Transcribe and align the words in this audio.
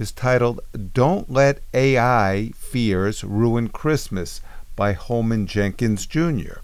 is 0.00 0.12
titled 0.12 0.60
Don't 0.94 1.30
Let 1.30 1.60
AI 1.74 2.52
Fears 2.56 3.22
Ruin 3.22 3.68
Christmas 3.68 4.40
by 4.74 4.94
Holman 4.94 5.46
Jenkins 5.46 6.06
Jr. 6.06 6.60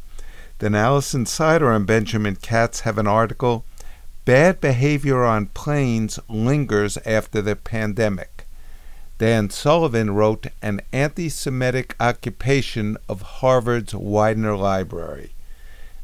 Then 0.59 0.75
Allison 0.75 1.27
Sider 1.27 1.71
and 1.71 1.87
Benjamin 1.87 2.37
Katz 2.37 2.81
have 2.81 2.97
an 2.97 3.07
article 3.07 3.67
Bad 4.25 4.59
Behavior 4.63 5.23
on 5.23 5.47
Planes 5.49 6.19
Lingers 6.31 6.97
After 7.05 7.43
the 7.43 7.57
Pandemic. 7.57 8.47
Dan 9.19 9.51
Sullivan 9.51 10.15
wrote 10.15 10.47
An 10.63 10.81
Anti 10.91 11.29
Semitic 11.29 11.95
Occupation 12.01 12.97
of 13.07 13.21
Harvard's 13.21 13.95
Widener 13.95 14.57
Library. 14.57 15.33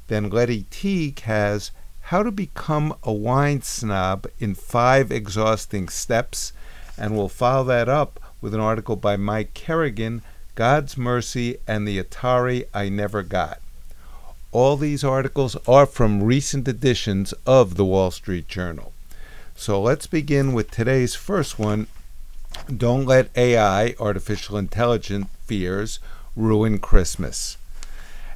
Then 0.09 0.29
Lettie 0.29 0.67
Teague 0.71 1.21
has 1.21 1.71
How 2.01 2.23
to 2.23 2.31
Become 2.31 2.95
a 3.03 3.13
Wine 3.13 3.63
Snob 3.63 4.27
in 4.39 4.55
Five 4.55 5.11
Exhausting 5.11 5.89
Steps, 5.89 6.53
and 7.03 7.17
we'll 7.17 7.29
follow 7.29 7.65
that 7.65 7.89
up 7.89 8.21
with 8.41 8.55
an 8.55 8.61
article 8.61 8.95
by 8.95 9.17
Mike 9.17 9.55
Kerrigan 9.55 10.23
God's 10.55 10.97
Mercy 10.97 11.57
and 11.67 11.87
the 11.87 12.01
Atari 12.01 12.67
I 12.73 12.91
Never 12.91 13.25
Got. 13.25 13.61
All 14.53 14.77
these 14.77 15.03
articles 15.03 15.57
are 15.67 15.85
from 15.85 16.23
recent 16.23 16.69
editions 16.69 17.33
of 17.45 17.75
the 17.75 17.85
Wall 17.85 18.13
Street 18.13 18.47
Journal. 18.47 18.93
So 19.57 19.83
let's 19.83 20.07
begin 20.07 20.53
with 20.53 20.71
today's 20.71 21.17
first 21.17 21.59
one 21.59 21.89
don't 22.75 23.07
let 23.07 23.37
AI, 23.37 23.97
artificial 23.99 24.57
intelligence, 24.57 25.27
fears 25.45 25.99
ruin 26.37 26.79
Christmas. 26.79 27.57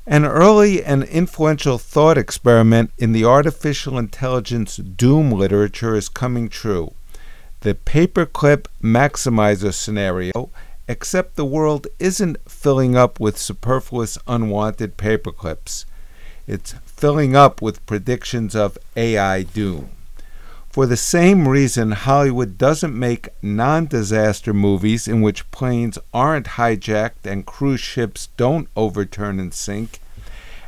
An 0.09 0.25
early 0.25 0.83
and 0.83 1.05
influential 1.05 1.79
thought 1.79 2.19
experiment 2.19 2.91
in 2.99 3.13
the 3.13 3.25
artificial 3.25 3.97
intelligence 3.97 4.77
doom 4.77 5.31
literature 5.31 5.95
is 5.95 6.09
coming 6.09 6.49
true. 6.49 6.95
The 7.61 7.75
paperclip 7.75 8.67
maximizer 8.83 9.73
scenario, 9.73 10.51
except 10.89 11.37
the 11.37 11.45
world 11.45 11.87
isn't 11.99 12.39
filling 12.49 12.97
up 12.97 13.19
with 13.19 13.39
superfluous, 13.39 14.19
unwanted 14.27 14.97
paperclips. 14.97 15.85
It's 16.47 16.75
filling 16.85 17.35
up 17.35 17.61
with 17.61 17.85
predictions 17.87 18.55
of 18.55 18.79
AI 18.97 19.43
doom. 19.43 19.91
For 20.69 20.85
the 20.85 20.97
same 20.97 21.49
reason, 21.49 21.93
Hollywood 21.93 22.59
doesn't 22.59 22.97
make 22.97 23.31
non 23.41 23.87
disaster 23.87 24.53
movies 24.53 25.09
in 25.09 25.23
which 25.23 25.51
planes 25.51 25.99
aren't 26.13 26.47
hijacked 26.59 27.25
and 27.25 27.47
cruise 27.47 27.81
ships 27.81 28.29
don't 28.37 28.69
overturn 28.77 29.41
and 29.41 29.55
sink. 29.55 30.01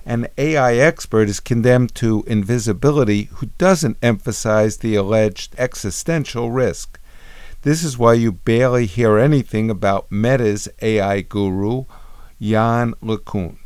An 0.06 0.28
AI 0.38 0.74
expert 0.77 1.28
is 1.28 1.41
condemned 1.41 1.94
to 1.96 2.24
invisibility 2.27 3.24
who 3.34 3.46
doesn't 3.58 3.98
emphasize 4.02 4.78
the 4.78 4.94
alleged 4.94 5.54
existential 5.58 6.50
risk. 6.50 6.98
This 7.62 7.82
is 7.82 7.98
why 7.98 8.14
you 8.14 8.32
barely 8.32 8.86
hear 8.86 9.19
anything 9.19 9.69
about 9.69 10.10
Meta's 10.10 10.69
AI 10.80 11.20
guru, 11.22 11.84
Yann 12.38 12.94
LeCun. 13.02 13.58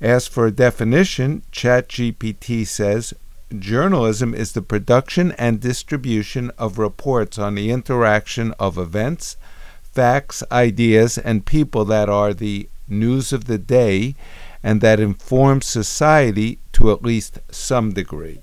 As 0.00 0.26
for 0.26 0.46
a 0.46 0.50
definition, 0.50 1.42
ChatGPT 1.52 2.66
says 2.66 3.14
Journalism 3.56 4.32
is 4.34 4.52
the 4.52 4.62
production 4.62 5.32
and 5.32 5.60
distribution 5.60 6.50
of 6.56 6.78
reports 6.78 7.38
on 7.38 7.56
the 7.56 7.70
interaction 7.70 8.52
of 8.60 8.78
events, 8.78 9.36
facts, 9.82 10.42
ideas, 10.52 11.18
and 11.18 11.44
people 11.44 11.84
that 11.84 12.08
are 12.08 12.32
the 12.32 12.68
news 12.88 13.32
of 13.32 13.44
the 13.44 13.58
day 13.58 14.14
and 14.62 14.80
that 14.80 15.00
informs 15.00 15.66
society 15.66 16.58
to 16.72 16.90
at 16.92 17.02
least 17.02 17.38
some 17.50 17.92
degree. 17.92 18.40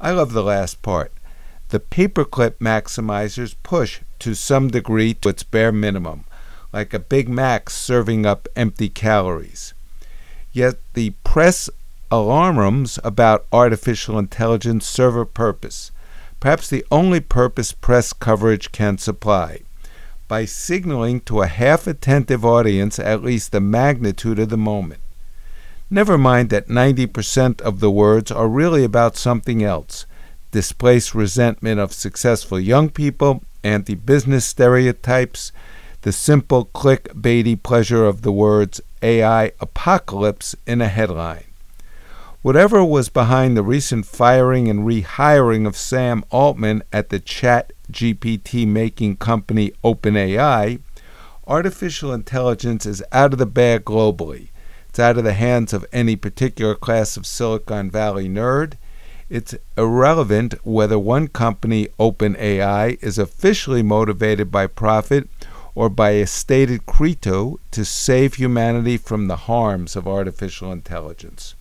I 0.00 0.10
love 0.10 0.32
the 0.32 0.42
last 0.42 0.82
part. 0.82 1.12
The 1.68 1.80
paperclip 1.80 2.58
maximizers 2.58 3.56
push 3.62 4.00
to 4.20 4.34
some 4.34 4.68
degree 4.68 5.14
to 5.14 5.28
its 5.28 5.42
bare 5.42 5.72
minimum, 5.72 6.24
like 6.72 6.94
a 6.94 6.98
Big 6.98 7.28
Mac 7.28 7.70
serving 7.70 8.26
up 8.26 8.48
empty 8.54 8.88
calories. 8.88 9.74
Yet 10.52 10.76
the 10.94 11.10
press 11.24 11.68
alarums 12.10 12.98
about 13.02 13.46
artificial 13.52 14.18
intelligence 14.18 14.86
serve 14.86 15.16
a 15.16 15.26
purpose, 15.26 15.90
perhaps 16.38 16.68
the 16.68 16.84
only 16.90 17.20
purpose 17.20 17.72
press 17.72 18.12
coverage 18.12 18.70
can 18.72 18.98
supply, 18.98 19.60
by 20.28 20.44
signaling 20.44 21.20
to 21.22 21.42
a 21.42 21.46
half 21.46 21.86
attentive 21.86 22.44
audience 22.44 22.98
at 22.98 23.22
least 23.22 23.52
the 23.52 23.60
magnitude 23.60 24.38
of 24.38 24.48
the 24.48 24.56
moment. 24.56 25.00
Never 25.88 26.18
mind 26.18 26.50
that 26.50 26.66
90% 26.66 27.60
of 27.60 27.78
the 27.78 27.92
words 27.92 28.32
are 28.32 28.48
really 28.48 28.82
about 28.82 29.16
something 29.16 29.62
else 29.62 30.04
displaced 30.50 31.14
resentment 31.14 31.78
of 31.78 31.92
successful 31.92 32.58
young 32.58 32.88
people, 32.88 33.44
anti 33.62 33.94
business 33.94 34.44
stereotypes, 34.44 35.52
the 36.00 36.12
simple 36.12 36.64
click-baity 36.64 37.62
pleasure 37.62 38.04
of 38.04 38.22
the 38.22 38.32
words 38.32 38.80
AI 39.02 39.52
apocalypse 39.60 40.56
in 40.66 40.80
a 40.80 40.88
headline. 40.88 41.44
Whatever 42.42 42.82
was 42.84 43.08
behind 43.08 43.56
the 43.56 43.62
recent 43.62 44.06
firing 44.06 44.68
and 44.68 44.80
rehiring 44.86 45.66
of 45.66 45.76
Sam 45.76 46.24
Altman 46.30 46.82
at 46.92 47.10
the 47.10 47.20
chat 47.20 47.72
GPT 47.92 48.66
making 48.66 49.18
company 49.18 49.72
OpenAI, 49.84 50.80
artificial 51.46 52.12
intelligence 52.12 52.86
is 52.86 53.04
out 53.12 53.32
of 53.32 53.38
the 53.38 53.46
bag 53.46 53.84
globally. 53.84 54.48
It's 54.96 55.00
out 55.02 55.18
of 55.18 55.24
the 55.24 55.34
hands 55.34 55.74
of 55.74 55.84
any 55.92 56.16
particular 56.16 56.74
class 56.74 57.18
of 57.18 57.26
Silicon 57.26 57.90
Valley 57.90 58.30
nerd. 58.30 58.78
It's 59.28 59.54
irrelevant 59.76 60.54
whether 60.64 60.98
one 60.98 61.28
company, 61.28 61.88
OpenAI, 62.00 62.96
is 63.02 63.18
officially 63.18 63.82
motivated 63.82 64.50
by 64.50 64.66
profit 64.68 65.28
or 65.74 65.90
by 65.90 66.12
a 66.12 66.26
stated 66.26 66.86
credo 66.86 67.60
to 67.72 67.84
save 67.84 68.36
humanity 68.36 68.96
from 68.96 69.28
the 69.28 69.36
harms 69.36 69.96
of 69.96 70.08
artificial 70.08 70.72
intelligence. 70.72 71.54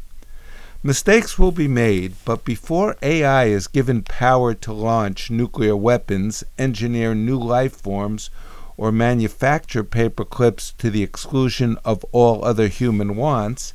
Mistakes 0.82 1.38
will 1.38 1.52
be 1.52 1.68
made, 1.68 2.14
but 2.24 2.46
before 2.46 2.96
AI 3.02 3.48
is 3.48 3.68
given 3.68 4.04
power 4.04 4.54
to 4.54 4.72
launch 4.72 5.30
nuclear 5.30 5.76
weapons, 5.76 6.46
engineer 6.58 7.14
new 7.14 7.38
life 7.38 7.76
forms, 7.76 8.30
or 8.78 8.92
manufacture 8.92 9.84
paper 9.84 10.26
clips 10.26 10.74
to 10.78 10.90
the 10.90 11.04
exclusion 11.04 11.78
of 11.86 12.04
all 12.12 12.44
other 12.44 12.68
human 12.68 13.16
wants, 13.16 13.74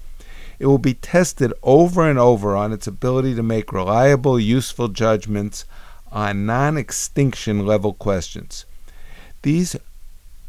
it 0.59 0.67
will 0.67 0.79
be 0.79 0.95
tested 0.95 1.53
over 1.63 2.09
and 2.09 2.19
over 2.19 2.55
on 2.55 2.73
its 2.73 2.87
ability 2.87 3.35
to 3.35 3.43
make 3.43 3.73
reliable, 3.73 4.39
useful 4.39 4.89
judgments 4.89 5.65
on 6.13 6.45
non 6.45 6.77
extinction 6.77 7.65
level 7.65 7.95
questions. 7.95 8.67
These 9.43 9.77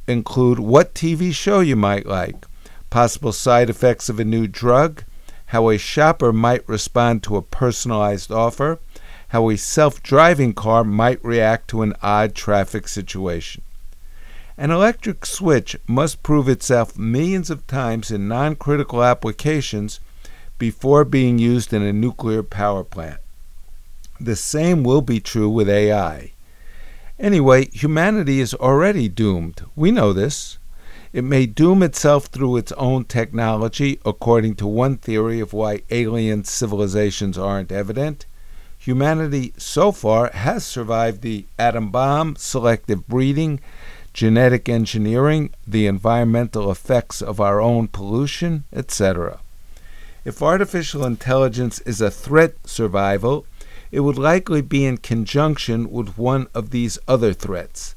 include 0.07 0.59
what 0.59 0.93
TV 0.93 1.33
show 1.33 1.61
you 1.61 1.77
might 1.77 2.05
like, 2.05 2.45
possible 2.89 3.31
side 3.31 3.69
effects 3.69 4.09
of 4.09 4.19
a 4.19 4.25
new 4.25 4.47
drug, 4.47 5.03
how 5.47 5.69
a 5.69 5.77
shopper 5.77 6.33
might 6.33 6.67
respond 6.67 7.23
to 7.23 7.37
a 7.37 7.41
personalized 7.41 8.31
offer, 8.31 8.79
how 9.29 9.49
a 9.49 9.57
self 9.57 10.03
driving 10.03 10.53
car 10.53 10.83
might 10.83 11.23
react 11.23 11.69
to 11.69 11.83
an 11.83 11.93
odd 12.01 12.35
traffic 12.35 12.87
situation. 12.87 13.61
An 14.61 14.69
electric 14.69 15.25
switch 15.25 15.75
must 15.87 16.21
prove 16.21 16.47
itself 16.47 16.95
millions 16.95 17.49
of 17.49 17.65
times 17.65 18.11
in 18.11 18.27
non 18.27 18.55
critical 18.55 19.03
applications 19.03 19.99
before 20.59 21.03
being 21.03 21.39
used 21.39 21.73
in 21.73 21.81
a 21.81 21.91
nuclear 21.91 22.43
power 22.43 22.83
plant. 22.83 23.19
The 24.19 24.35
same 24.35 24.83
will 24.83 25.01
be 25.01 25.19
true 25.19 25.49
with 25.49 25.67
AI. 25.67 26.33
Anyway, 27.17 27.71
humanity 27.71 28.39
is 28.39 28.53
already 28.53 29.09
doomed. 29.09 29.63
We 29.75 29.89
know 29.89 30.13
this. 30.13 30.59
It 31.11 31.23
may 31.23 31.47
doom 31.47 31.81
itself 31.81 32.27
through 32.27 32.57
its 32.57 32.71
own 32.73 33.05
technology, 33.05 33.99
according 34.05 34.57
to 34.57 34.67
one 34.67 34.97
theory 34.97 35.39
of 35.39 35.53
why 35.53 35.81
alien 35.89 36.43
civilizations 36.43 37.35
aren't 37.35 37.71
evident. 37.71 38.27
Humanity 38.77 39.53
so 39.57 39.91
far 39.91 40.29
has 40.33 40.63
survived 40.63 41.21
the 41.21 41.45
atom 41.57 41.89
bomb, 41.89 42.35
selective 42.35 43.07
breeding, 43.07 43.59
genetic 44.13 44.67
engineering, 44.67 45.51
the 45.65 45.87
environmental 45.87 46.71
effects 46.71 47.21
of 47.21 47.39
our 47.39 47.61
own 47.61 47.87
pollution, 47.87 48.63
etc. 48.73 49.39
If 50.23 50.41
artificial 50.41 51.05
intelligence 51.05 51.79
is 51.79 52.01
a 52.01 52.11
threat 52.11 52.55
survival, 52.65 53.45
it 53.91 54.01
would 54.01 54.17
likely 54.17 54.61
be 54.61 54.85
in 54.85 54.97
conjunction 54.97 55.91
with 55.91 56.17
one 56.17 56.47
of 56.53 56.69
these 56.69 56.99
other 57.07 57.33
threats. 57.33 57.95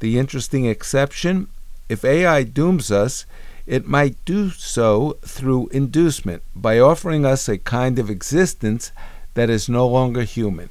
The 0.00 0.18
interesting 0.18 0.66
exception 0.66 1.48
if 1.88 2.06
AI 2.06 2.44
dooms 2.44 2.90
us, 2.90 3.26
it 3.66 3.86
might 3.86 4.16
do 4.24 4.50
so 4.50 5.18
through 5.22 5.68
inducement 5.68 6.42
by 6.54 6.78
offering 6.78 7.26
us 7.26 7.48
a 7.48 7.58
kind 7.58 7.98
of 7.98 8.08
existence 8.08 8.92
that 9.34 9.50
is 9.50 9.68
no 9.68 9.86
longer 9.86 10.22
human. 10.22 10.70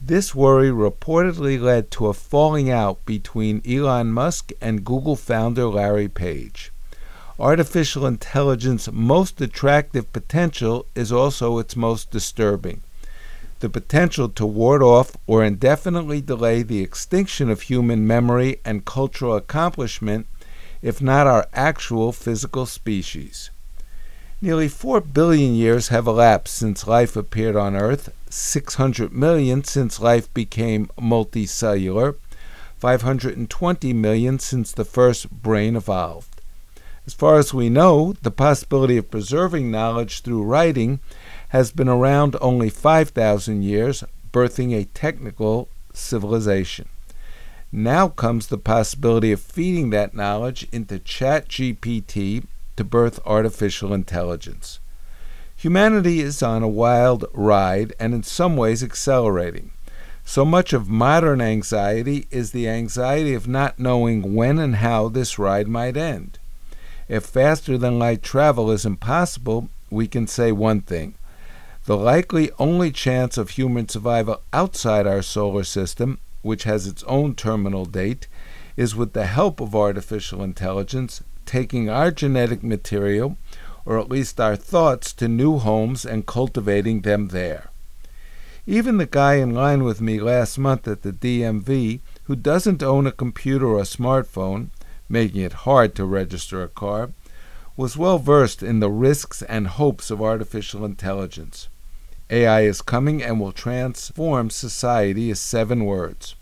This 0.00 0.34
worry 0.34 0.70
reportedly 0.70 1.60
led 1.60 1.90
to 1.92 2.06
a 2.06 2.14
falling 2.14 2.70
out 2.70 3.04
between 3.04 3.62
Elon 3.66 4.12
Musk 4.12 4.52
and 4.60 4.84
Google 4.84 5.16
founder 5.16 5.66
Larry 5.66 6.08
Page. 6.08 6.72
Artificial 7.38 8.06
intelligence's 8.06 8.92
most 8.92 9.40
attractive 9.40 10.12
potential 10.12 10.86
is 10.94 11.12
also 11.12 11.58
its 11.58 11.76
most 11.76 12.10
disturbing 12.10 12.82
the 13.60 13.68
potential 13.68 14.28
to 14.28 14.44
ward 14.44 14.82
off 14.82 15.16
or 15.26 15.42
indefinitely 15.42 16.20
delay 16.20 16.62
the 16.62 16.82
extinction 16.82 17.48
of 17.48 17.62
human 17.62 18.06
memory 18.06 18.60
and 18.64 18.84
cultural 18.84 19.34
accomplishment, 19.34 20.26
if 20.82 21.00
not 21.00 21.26
our 21.26 21.46
actual 21.54 22.12
physical 22.12 22.66
species. 22.66 23.50
Nearly 24.42 24.68
4 24.68 25.00
billion 25.00 25.54
years 25.54 25.88
have 25.88 26.06
elapsed 26.06 26.56
since 26.56 26.86
life 26.86 27.16
appeared 27.16 27.56
on 27.56 27.74
Earth, 27.74 28.12
600 28.28 29.10
million 29.10 29.64
since 29.64 29.98
life 29.98 30.32
became 30.34 30.90
multicellular, 30.98 32.16
520 32.76 33.92
million 33.94 34.38
since 34.38 34.72
the 34.72 34.84
first 34.84 35.30
brain 35.30 35.74
evolved. 35.74 36.42
As 37.06 37.14
far 37.14 37.38
as 37.38 37.54
we 37.54 37.70
know, 37.70 38.12
the 38.20 38.30
possibility 38.30 38.98
of 38.98 39.10
preserving 39.10 39.70
knowledge 39.70 40.20
through 40.20 40.42
writing 40.42 41.00
has 41.48 41.70
been 41.70 41.88
around 41.88 42.36
only 42.42 42.68
5,000 42.68 43.62
years, 43.62 44.04
birthing 44.32 44.74
a 44.74 44.84
technical 44.84 45.70
civilization. 45.94 46.90
Now 47.72 48.08
comes 48.08 48.48
the 48.48 48.58
possibility 48.58 49.32
of 49.32 49.40
feeding 49.40 49.88
that 49.90 50.14
knowledge 50.14 50.68
into 50.72 50.98
ChatGPT 50.98 52.44
to 52.76 52.84
birth 52.84 53.20
artificial 53.26 53.92
intelligence. 53.92 54.78
Humanity 55.56 56.20
is 56.20 56.42
on 56.42 56.62
a 56.62 56.68
wild 56.68 57.24
ride 57.32 57.94
and 57.98 58.14
in 58.14 58.22
some 58.22 58.56
ways 58.56 58.82
accelerating. 58.82 59.70
So 60.24 60.44
much 60.44 60.72
of 60.72 60.88
modern 60.88 61.40
anxiety 61.40 62.26
is 62.30 62.50
the 62.50 62.68
anxiety 62.68 63.32
of 63.32 63.48
not 63.48 63.78
knowing 63.78 64.34
when 64.34 64.58
and 64.58 64.76
how 64.76 65.08
this 65.08 65.38
ride 65.38 65.68
might 65.68 65.96
end. 65.96 66.38
If 67.08 67.24
faster 67.24 67.78
than 67.78 67.98
light 67.98 68.22
travel 68.22 68.70
is 68.70 68.84
impossible, 68.84 69.68
we 69.90 70.08
can 70.08 70.26
say 70.26 70.52
one 70.52 70.80
thing 70.80 71.14
the 71.86 71.96
likely 71.96 72.50
only 72.58 72.90
chance 72.90 73.38
of 73.38 73.50
human 73.50 73.88
survival 73.88 74.42
outside 74.52 75.06
our 75.06 75.22
solar 75.22 75.62
system, 75.62 76.18
which 76.42 76.64
has 76.64 76.88
its 76.88 77.04
own 77.04 77.36
terminal 77.36 77.84
date, 77.84 78.26
is 78.76 78.96
with 78.96 79.12
the 79.12 79.26
help 79.26 79.60
of 79.60 79.76
artificial 79.76 80.42
intelligence 80.42 81.22
taking 81.46 81.88
our 81.88 82.10
genetic 82.10 82.62
material, 82.62 83.38
or 83.84 83.98
at 83.98 84.10
least 84.10 84.40
our 84.40 84.56
thoughts, 84.56 85.12
to 85.14 85.28
new 85.28 85.58
homes 85.58 86.04
and 86.04 86.26
cultivating 86.26 87.02
them 87.02 87.28
there. 87.28 87.70
Even 88.66 88.98
the 88.98 89.06
guy 89.06 89.34
in 89.34 89.54
line 89.54 89.84
with 89.84 90.00
me 90.00 90.20
last 90.20 90.58
month 90.58 90.88
at 90.88 91.02
the 91.02 91.12
DMV, 91.12 92.00
who 92.24 92.36
doesn't 92.36 92.82
own 92.82 93.06
a 93.06 93.12
computer 93.12 93.66
or 93.66 93.78
a 93.78 93.82
smartphone, 93.82 94.70
making 95.08 95.40
it 95.40 95.64
hard 95.64 95.94
to 95.94 96.04
register 96.04 96.62
a 96.62 96.68
car, 96.68 97.10
was 97.76 97.96
well 97.96 98.18
versed 98.18 98.62
in 98.62 98.80
the 98.80 98.90
risks 98.90 99.42
and 99.42 99.66
hopes 99.66 100.10
of 100.10 100.22
artificial 100.22 100.84
intelligence. 100.84 101.68
AI 102.30 102.62
is 102.62 102.82
coming 102.82 103.22
and 103.22 103.38
will 103.38 103.52
transform 103.52 104.50
society 104.50 105.30
is 105.30 105.38
seven 105.38 105.84
words. 105.84 106.35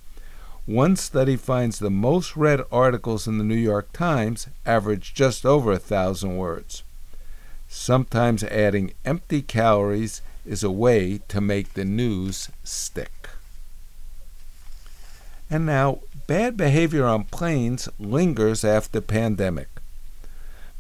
One 0.67 0.97
study 0.97 1.37
finds 1.37 1.79
the 1.79 1.91
most 1.91 2.37
read 2.37 2.63
articles 2.73 3.27
in 3.27 3.37
the 3.37 3.45
New 3.45 3.55
York 3.55 3.93
Times 3.93 4.47
average 4.65 5.13
just 5.13 5.45
over 5.45 5.73
a 5.73 5.79
thousand 5.79 6.39
words. 6.39 6.83
Sometimes 7.69 8.43
adding 8.45 8.95
empty 9.05 9.43
calories 9.43 10.23
is 10.47 10.63
a 10.63 10.71
way 10.71 11.21
to 11.29 11.41
make 11.43 11.75
the 11.75 11.85
news 11.85 12.49
stick. 12.63 13.29
And 15.51 15.67
now, 15.67 15.99
bad 16.27 16.57
behavior 16.57 17.05
on 17.05 17.25
planes 17.25 17.89
lingers 17.99 18.65
after 18.65 19.03
pandemic. 19.03 19.69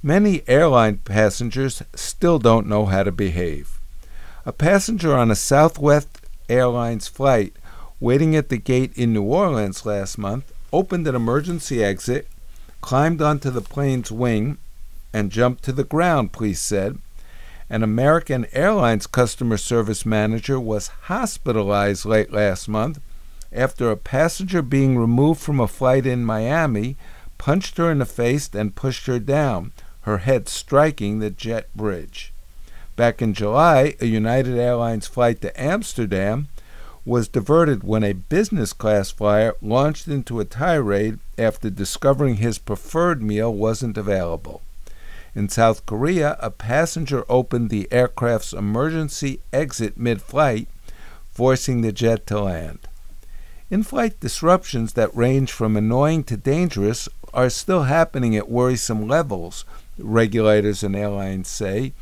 Many 0.03 0.43
airline 0.49 0.99
passengers 0.99 1.83
still 1.95 2.39
don't 2.39 2.67
know 2.67 2.87
how 2.87 3.03
to 3.03 3.13
behave. 3.13 3.79
A 4.47 4.53
passenger 4.53 5.15
on 5.15 5.31
a 5.31 5.35
Southwest 5.35 6.09
Airlines 6.49 7.09
flight 7.09 7.55
waiting 8.01 8.35
at 8.37 8.49
the 8.49 8.59
gate 8.59 8.93
in 8.97 9.13
New 9.13 9.23
Orleans 9.23 9.87
last 9.87 10.19
month 10.19 10.53
opened 10.73 11.07
an 11.07 11.15
emergency 11.15 11.83
exit, 11.83 12.27
climbed 12.81 13.23
onto 13.23 13.51
the 13.51 13.61
plane's 13.61 14.11
wing, 14.11 14.59
and 15.13 15.31
jumped 15.31 15.63
to 15.65 15.73
the 15.73 15.85
ground, 15.85 16.33
police 16.33 16.61
said. 16.61 16.99
An 17.71 17.83
American 17.83 18.47
Airlines 18.53 19.07
customer 19.07 19.57
service 19.57 20.05
manager 20.05 20.61
was 20.61 20.89
hospitalized 21.05 22.05
late 22.05 22.33
last 22.33 22.69
month 22.69 23.01
after 23.53 23.91
a 23.91 23.97
passenger 23.97 24.61
being 24.61 24.99
removed 24.99 25.41
from 25.41 25.61
a 25.61 25.69
flight 25.69 26.05
in 26.05 26.25
Miami 26.25 26.97
punched 27.39 27.77
her 27.79 27.91
in 27.91 27.99
the 27.99 28.07
face 28.07 28.51
and 28.53 28.75
pushed 28.75 29.07
her 29.07 29.19
down, 29.19 29.73
her 30.03 30.19
head 30.19 30.49
striking 30.49 31.19
the 31.19 31.31
jet 31.31 31.69
bridge. 31.75 32.33
Back 32.97 33.23
in 33.23 33.35
July, 33.35 33.95
a 34.01 34.07
United 34.07 34.59
Airlines 34.59 35.07
flight 35.07 35.41
to 35.43 35.61
Amsterdam 35.61 36.49
was 37.05 37.29
diverted 37.29 37.85
when 37.85 38.03
a 38.03 38.13
business 38.15 38.73
class 38.73 39.11
flyer 39.11 39.55
launched 39.61 40.09
into 40.09 40.41
a 40.41 40.45
tirade 40.45 41.19
after 41.37 41.69
discovering 41.69 42.37
his 42.37 42.59
preferred 42.59 43.23
meal 43.23 43.53
wasn't 43.53 43.99
available. 43.99 44.63
In 45.35 45.49
South 45.49 45.85
Korea, 45.85 46.37
a 46.41 46.51
passenger 46.51 47.25
opened 47.29 47.69
the 47.69 47.89
aircraft's 47.93 48.53
emergency 48.53 49.41
exit 49.53 49.99
mid 49.99 50.23
flight, 50.23 50.69
forcing 51.33 51.81
the 51.81 51.93
jet 51.93 52.27
to 52.29 52.41
land. 52.41 52.79
In 53.71 53.83
flight 53.83 54.21
disruptions 54.21 54.93
that 54.93 55.15
range 55.17 55.51
from 55.51 55.77
annoying 55.77 56.23
to 56.25 56.37
dangerous 56.37 57.09
are 57.35 57.51
still 57.51 57.83
happening 57.83 58.37
at 58.37 58.49
worrisome 58.49 59.09
levels, 59.09 59.65
regulators 59.99 60.85
and 60.85 60.95
airlines 60.95 61.49
say, 61.49 61.93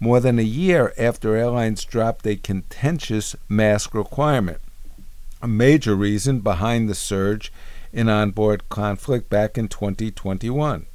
more 0.00 0.20
than 0.20 0.38
a 0.38 0.42
year 0.42 0.92
after 0.96 1.36
airlines 1.36 1.84
dropped 1.84 2.26
a 2.26 2.36
contentious 2.36 3.34
mask 3.48 3.94
requirement, 3.94 4.60
a 5.42 5.48
major 5.48 5.94
reason 5.94 6.40
behind 6.40 6.88
the 6.88 6.94
surge 6.94 7.52
in 7.92 8.08
onboard 8.08 8.68
conflict 8.68 9.28
back 9.28 9.58
in 9.58 9.68
2021. 9.68 10.86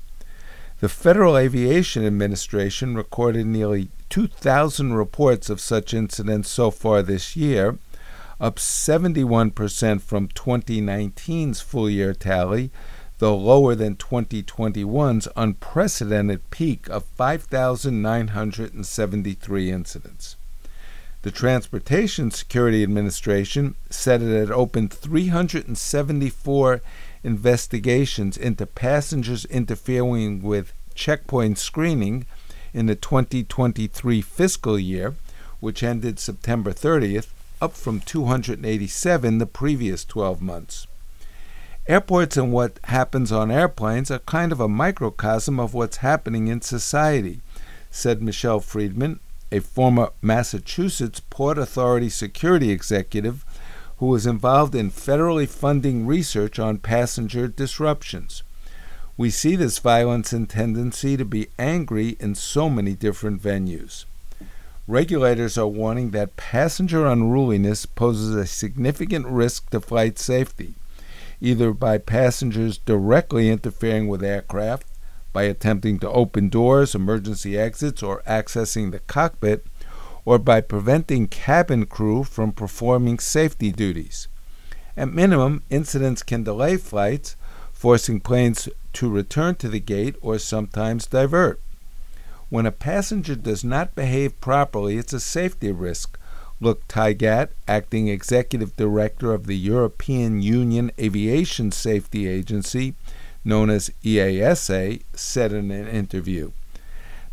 The 0.80 0.90
Federal 0.90 1.38
Aviation 1.38 2.06
Administration 2.06 2.96
recorded 2.96 3.46
nearly 3.46 3.90
2,000 4.10 4.94
reports 4.94 5.50
of 5.50 5.62
such 5.62 5.94
incidents 5.94 6.50
so 6.50 6.72
far 6.72 7.02
this 7.02 7.36
year, 7.36 7.78
up 8.40 8.58
71% 8.58 10.02
from 10.02 10.28
2019's 10.28 11.62
full 11.62 11.90
year 11.90 12.14
tally 12.14 12.72
though 13.24 13.38
lower 13.38 13.74
than 13.74 13.96
2021's 13.96 15.30
unprecedented 15.38 16.52
peak 16.52 16.90
of 16.90 17.06
5,973 17.06 19.72
incidents. 19.72 20.36
The 21.22 21.32
Transportation 21.32 22.32
Security 22.32 22.84
Administration 22.84 23.76
said 23.90 24.22
it 24.22 24.38
had 24.38 24.52
opened 24.52 24.92
374 24.92 26.82
investigations 27.24 28.36
into 28.36 28.66
passengers 28.66 29.46
interfering 29.46 30.42
with 30.42 30.74
checkpoint 30.94 31.58
screening 31.58 32.26
in 32.74 32.88
the 32.88 32.96
2023 32.96 34.22
fiscal 34.22 34.78
year, 34.78 35.16
which 35.62 35.82
ended 35.82 36.20
September 36.20 36.74
30th, 36.74 37.28
up 37.62 37.72
from 37.72 38.02
287 38.02 39.38
the 39.38 39.46
previous 39.46 40.04
12 40.04 40.42
months. 40.42 40.88
Airports 41.86 42.38
and 42.38 42.54
what 42.54 42.80
happens 42.86 43.30
on 43.30 43.52
airplanes 43.52 44.10
are 44.10 44.20
kind 44.20 44.54
of 44.54 44.62
a 44.62 44.70
microcosm 44.70 45.60
of 45.60 45.74
what's 45.74 45.98
happening 45.98 46.48
in 46.48 46.62
society, 46.62 47.42
said 47.92 48.22
Michelle 48.22 48.62
Friedman, 48.62 49.20
a 49.52 49.60
former 49.60 50.12
Massachusetts 50.22 51.20
Port 51.30 51.58
Authority 51.58 52.08
security 52.08 52.72
executive 52.72 53.44
who 53.98 54.06
was 54.06 54.26
involved 54.26 54.76
in 54.76 54.92
federally 54.92 55.46
funding 55.46 56.08
research 56.08 56.58
on 56.58 56.78
passenger 56.78 57.50
disruptions. 57.50 58.44
We 59.18 59.30
see 59.30 59.58
this 59.58 59.80
violence 59.80 60.32
and 60.32 60.50
tendency 60.50 61.18
to 61.18 61.26
be 61.26 61.50
angry 61.60 62.16
in 62.18 62.36
so 62.36 62.70
many 62.70 62.94
different 62.94 63.42
venues. 63.42 64.06
Regulators 64.88 65.58
are 65.58 65.68
warning 65.68 66.12
that 66.12 66.38
passenger 66.38 67.06
unruliness 67.06 67.86
poses 67.86 68.34
a 68.34 68.48
significant 68.48 69.28
risk 69.28 69.70
to 69.72 69.82
flight 69.82 70.18
safety 70.18 70.76
either 71.44 71.74
by 71.74 71.98
passengers 71.98 72.78
directly 72.78 73.50
interfering 73.50 74.08
with 74.08 74.24
aircraft, 74.24 74.88
by 75.34 75.44
attempting 75.44 76.00
to 76.00 76.10
open 76.10 76.48
doors, 76.48 76.96
emergency 76.96 77.58
exits, 77.58 78.02
or 78.02 78.24
accessing 78.26 78.92
the 78.92 79.00
cockpit, 79.00 79.66
or 80.24 80.40
by 80.40 80.62
preventing 80.62 81.28
cabin 81.28 81.86
crew 81.86 82.24
from 82.24 82.54
performing 82.54 83.20
safety 83.20 83.74
duties. 83.74 84.30
At 84.96 85.12
minimum, 85.12 85.64
incidents 85.70 86.24
can 86.24 86.44
delay 86.44 86.78
flights, 86.78 87.36
forcing 87.74 88.22
planes 88.22 88.70
to 88.94 89.10
return 89.10 89.56
to 89.56 89.68
the 89.68 89.82
gate 89.82 90.16
or 90.22 90.40
sometimes 90.40 91.08
divert. 91.08 91.60
When 92.48 92.66
a 92.66 92.72
passenger 92.72 93.36
does 93.36 93.66
not 93.66 93.96
behave 93.96 94.40
properly, 94.40 94.98
it's 94.98 95.12
a 95.12 95.20
safety 95.20 95.74
risk. 95.74 96.18
Luc 96.64 96.88
Tytgat, 96.88 97.50
acting 97.68 98.08
executive 98.08 98.76
director 98.78 99.34
of 99.34 99.48
the 99.48 99.58
European 99.58 100.42
Union 100.42 100.92
Aviation 100.98 101.72
Safety 101.72 102.28
Agency, 102.28 102.96
known 103.44 103.70
as 103.70 103.92
EASA, 104.04 105.02
said 105.14 105.52
in 105.52 105.70
an 105.72 105.88
interview. 105.88 106.52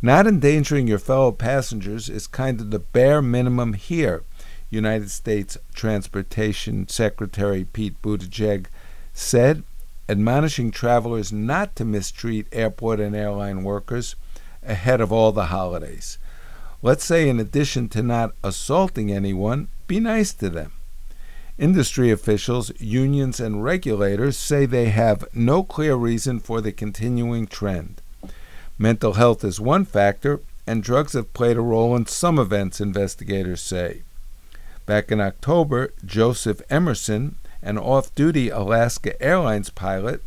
Not 0.02 0.26
endangering 0.26 0.86
your 0.86 0.98
fellow 0.98 1.30
passengers 1.30 2.08
is 2.08 2.26
kind 2.26 2.60
of 2.60 2.70
the 2.70 2.78
bare 2.78 3.22
minimum 3.22 3.74
here, 3.74 4.24
United 4.70 5.10
States 5.10 5.56
Transportation 5.74 6.88
Secretary 6.88 7.64
Pete 7.64 8.00
Buttigieg 8.02 8.66
said, 9.12 9.62
admonishing 10.08 10.70
travelers 10.70 11.32
not 11.32 11.76
to 11.76 11.84
mistreat 11.84 12.46
airport 12.50 12.98
and 12.98 13.14
airline 13.14 13.62
workers 13.62 14.16
ahead 14.62 15.00
of 15.00 15.12
all 15.12 15.32
the 15.32 15.46
holidays. 15.46 16.18
Let's 16.82 17.04
say, 17.04 17.28
in 17.28 17.38
addition 17.38 17.88
to 17.90 18.02
not 18.02 18.32
assaulting 18.42 19.12
anyone, 19.12 19.68
be 19.86 20.00
nice 20.00 20.32
to 20.34 20.48
them. 20.48 20.72
Industry 21.58 22.10
officials, 22.10 22.72
unions, 22.80 23.38
and 23.38 23.62
regulators 23.62 24.38
say 24.38 24.64
they 24.64 24.86
have 24.86 25.26
no 25.34 25.62
clear 25.62 25.94
reason 25.94 26.40
for 26.40 26.62
the 26.62 26.72
continuing 26.72 27.46
trend. 27.46 28.00
Mental 28.78 29.12
health 29.12 29.44
is 29.44 29.60
one 29.60 29.84
factor, 29.84 30.40
and 30.66 30.82
drugs 30.82 31.12
have 31.12 31.34
played 31.34 31.58
a 31.58 31.60
role 31.60 31.94
in 31.94 32.06
some 32.06 32.38
events, 32.38 32.80
investigators 32.80 33.60
say. 33.60 34.02
Back 34.86 35.12
in 35.12 35.20
October, 35.20 35.92
Joseph 36.02 36.62
Emerson, 36.70 37.36
an 37.62 37.76
off 37.76 38.14
duty 38.14 38.48
Alaska 38.48 39.20
Airlines 39.22 39.68
pilot, 39.68 40.22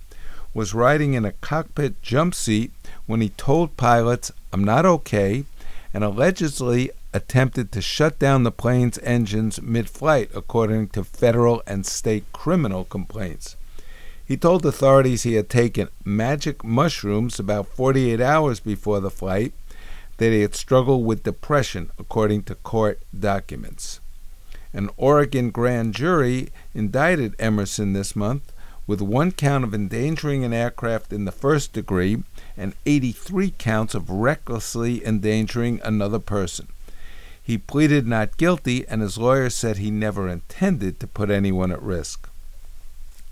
was 0.54 0.76
riding 0.76 1.16
in 1.16 1.26
a 1.26 1.32
cockpit 1.32 2.00
jump 2.04 2.36
seat 2.36 2.72
when 3.08 3.22
he 3.22 3.30
told 3.30 3.76
pilots, 3.76 4.32
I'm 4.52 4.64
not 4.64 4.86
okay, 4.86 5.46
and 5.94 6.04
allegedly 6.04 6.90
attempted 7.14 7.72
to 7.72 7.82
shut 7.82 8.18
down 8.18 8.44
the 8.44 8.52
plane's 8.52 8.98
engines 9.00 9.62
mid 9.62 9.90
flight, 9.90 10.30
according 10.34 10.88
to 10.90 11.04
federal 11.04 11.62
and 11.68 11.86
state 11.86 12.26
criminal 12.34 12.84
complaints. 12.86 13.56
He 14.26 14.38
told 14.38 14.66
authorities 14.66 15.24
he 15.24 15.34
had 15.34 15.50
taken 15.50 15.90
magic 16.04 16.64
mushrooms 16.64 17.40
about 17.40 17.68
48 17.68 18.20
hours 18.22 18.60
before 18.60 19.00
the 19.00 19.12
flight, 19.12 19.54
that 20.18 20.32
he 20.32 20.42
had 20.42 20.56
struggled 20.56 21.06
with 21.06 21.24
depression, 21.24 21.92
according 22.00 22.44
to 22.44 22.56
court 22.56 23.02
documents. 23.18 24.00
An 24.74 24.90
Oregon 24.98 25.52
grand 25.52 25.94
jury 25.94 26.50
indicted 26.74 27.36
Emerson 27.38 27.94
this 27.94 28.16
month 28.16 28.52
with 28.88 29.02
one 29.02 29.32
count 29.32 29.64
of 29.64 29.74
endangering 29.74 30.44
an 30.44 30.54
aircraft 30.54 31.14
in 31.14 31.26
the 31.26 31.32
first 31.32 31.74
degree 31.74 32.24
and 32.58 32.74
83 32.86 33.54
counts 33.58 33.96
of 33.96 34.10
recklessly 34.10 35.06
endangering 35.06 35.80
another 35.84 36.20
person. 36.20 36.68
He 37.42 37.58
pleaded 37.58 38.08
not 38.08 38.38
guilty, 38.38 38.88
and 38.88 39.02
his 39.02 39.18
lawyer 39.18 39.50
said 39.50 39.78
he 39.78 39.92
never 39.92 40.30
intended 40.30 41.00
to 41.00 41.08
put 41.08 41.30
anyone 41.30 41.72
at 41.72 41.82
risk. 41.82 42.30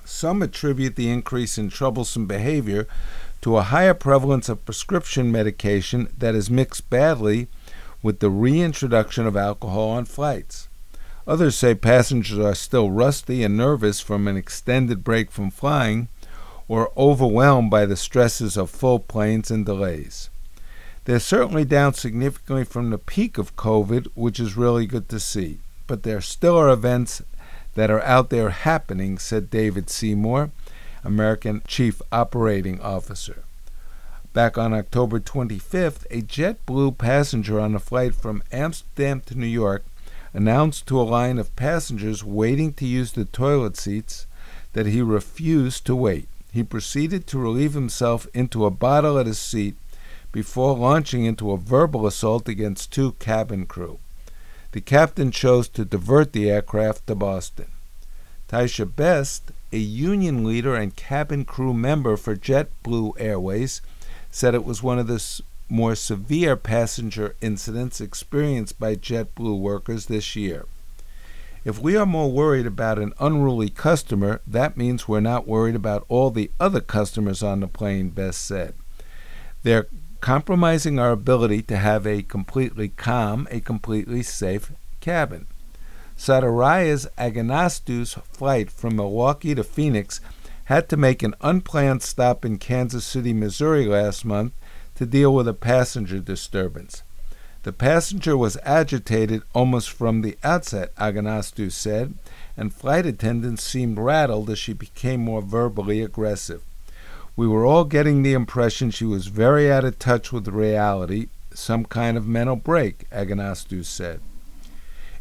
Some 0.03 0.41
attribute 0.41 0.95
the 0.97 1.09
increase 1.09 1.57
in 1.57 1.69
troublesome 1.69 2.25
behavior 2.25 2.87
to 3.41 3.57
a 3.57 3.63
higher 3.63 3.93
prevalence 3.93 4.49
of 4.49 4.65
prescription 4.65 5.31
medication 5.31 6.09
that 6.17 6.35
is 6.35 6.49
mixed 6.49 6.89
badly 6.89 7.47
with 8.03 8.19
the 8.19 8.29
reintroduction 8.29 9.25
of 9.25 9.37
alcohol 9.37 9.89
on 9.89 10.05
flights. 10.05 10.67
Others 11.27 11.55
say 11.55 11.75
passengers 11.75 12.39
are 12.39 12.55
still 12.55 12.91
rusty 12.91 13.43
and 13.43 13.55
nervous 13.55 13.99
from 13.99 14.27
an 14.27 14.35
extended 14.35 15.03
break 15.03 15.31
from 15.31 15.51
flying 15.51 16.07
or 16.71 16.89
overwhelmed 16.95 17.69
by 17.69 17.85
the 17.85 17.97
stresses 17.97 18.55
of 18.55 18.69
full 18.69 18.97
planes 18.97 19.51
and 19.51 19.65
delays. 19.65 20.29
They're 21.03 21.19
certainly 21.19 21.65
down 21.65 21.95
significantly 21.95 22.63
from 22.63 22.91
the 22.91 22.97
peak 22.97 23.37
of 23.37 23.57
COVID, 23.57 24.07
which 24.15 24.39
is 24.39 24.55
really 24.55 24.85
good 24.85 25.09
to 25.09 25.19
see. 25.19 25.59
But 25.85 26.03
there 26.03 26.21
still 26.21 26.57
are 26.57 26.69
events 26.69 27.21
that 27.75 27.91
are 27.91 28.01
out 28.03 28.29
there 28.29 28.51
happening, 28.51 29.17
said 29.17 29.49
David 29.49 29.89
Seymour, 29.89 30.51
American 31.03 31.61
Chief 31.67 32.01
Operating 32.09 32.79
Officer. 32.79 33.43
Back 34.31 34.57
on 34.57 34.73
October 34.73 35.19
25th, 35.19 36.05
a 36.09 36.21
JetBlue 36.21 36.97
passenger 36.97 37.59
on 37.59 37.75
a 37.75 37.79
flight 37.79 38.15
from 38.15 38.43
Amsterdam 38.49 39.19
to 39.25 39.37
New 39.37 39.45
York 39.45 39.83
announced 40.33 40.87
to 40.87 41.01
a 41.01 41.03
line 41.03 41.37
of 41.37 41.53
passengers 41.57 42.23
waiting 42.23 42.71
to 42.75 42.85
use 42.85 43.11
the 43.11 43.25
toilet 43.25 43.75
seats 43.75 44.25
that 44.71 44.85
he 44.85 45.01
refused 45.01 45.85
to 45.85 45.97
wait. 45.97 46.29
He 46.51 46.63
proceeded 46.63 47.27
to 47.27 47.39
relieve 47.39 47.73
himself 47.73 48.27
into 48.33 48.65
a 48.65 48.71
bottle 48.71 49.17
at 49.17 49.25
his 49.25 49.39
seat 49.39 49.77
before 50.31 50.75
launching 50.75 51.25
into 51.25 51.51
a 51.51 51.57
verbal 51.57 52.05
assault 52.05 52.49
against 52.49 52.91
two 52.91 53.13
cabin 53.13 53.65
crew. 53.65 53.99
The 54.73 54.81
captain 54.81 55.31
chose 55.31 55.67
to 55.69 55.85
divert 55.85 56.33
the 56.33 56.49
aircraft 56.49 57.07
to 57.07 57.15
Boston. 57.15 57.67
Taisha 58.49 58.85
Best, 58.85 59.51
a 59.71 59.77
union 59.77 60.45
leader 60.45 60.75
and 60.75 60.95
cabin 60.95 61.45
crew 61.45 61.73
member 61.73 62.17
for 62.17 62.35
JetBlue 62.35 63.13
Airways, 63.17 63.81
said 64.29 64.53
it 64.53 64.65
was 64.65 64.83
one 64.83 64.99
of 64.99 65.07
the 65.07 65.41
more 65.69 65.95
severe 65.95 66.57
passenger 66.57 67.35
incidents 67.39 68.01
experienced 68.01 68.77
by 68.77 68.95
JetBlue 68.95 69.57
workers 69.57 70.07
this 70.07 70.35
year. 70.35 70.65
If 71.63 71.79
we 71.79 71.95
are 71.95 72.07
more 72.07 72.31
worried 72.31 72.65
about 72.65 72.97
an 72.97 73.13
unruly 73.19 73.69
customer, 73.69 74.41
that 74.47 74.77
means 74.77 75.07
we're 75.07 75.19
not 75.19 75.47
worried 75.47 75.75
about 75.75 76.05
all 76.09 76.31
the 76.31 76.49
other 76.59 76.81
customers 76.81 77.43
on 77.43 77.59
the 77.59 77.67
plane, 77.67 78.09
Best 78.09 78.41
said. 78.41 78.73
They're 79.61 79.85
compromising 80.21 80.97
our 80.97 81.11
ability 81.11 81.61
to 81.63 81.77
have 81.77 82.07
a 82.07 82.23
completely 82.23 82.89
calm, 82.89 83.47
a 83.51 83.59
completely 83.59 84.23
safe 84.23 84.71
cabin. 85.01 85.45
Sadaraya's 86.17 87.07
Aganastu's 87.15 88.13
flight 88.31 88.71
from 88.71 88.95
Milwaukee 88.95 89.53
to 89.53 89.63
Phoenix 89.63 90.19
had 90.65 90.89
to 90.89 90.97
make 90.97 91.21
an 91.21 91.35
unplanned 91.41 92.01
stop 92.01 92.43
in 92.43 92.57
Kansas 92.57 93.05
City, 93.05 93.33
Missouri 93.33 93.85
last 93.85 94.25
month 94.25 94.53
to 94.95 95.05
deal 95.05 95.33
with 95.33 95.47
a 95.47 95.53
passenger 95.53 96.19
disturbance. 96.19 97.03
The 97.63 97.73
passenger 97.73 98.35
was 98.35 98.57
agitated 98.63 99.43
almost 99.53 99.91
from 99.91 100.21
the 100.21 100.35
outset, 100.43 100.95
Aganastu 100.95 101.71
said, 101.71 102.15
and 102.57 102.73
flight 102.73 103.05
attendants 103.05 103.63
seemed 103.63 103.99
rattled 103.99 104.49
as 104.49 104.57
she 104.57 104.73
became 104.73 105.21
more 105.21 105.43
verbally 105.43 106.01
aggressive. 106.01 106.63
We 107.35 107.47
were 107.47 107.65
all 107.65 107.85
getting 107.85 108.23
the 108.23 108.33
impression 108.33 108.89
she 108.89 109.05
was 109.05 109.27
very 109.27 109.71
out 109.71 109.85
of 109.85 109.99
touch 109.99 110.31
with 110.33 110.47
reality, 110.47 111.27
some 111.53 111.85
kind 111.85 112.17
of 112.17 112.27
mental 112.27 112.55
break, 112.55 113.07
Aganastu 113.11 113.85
said. 113.85 114.21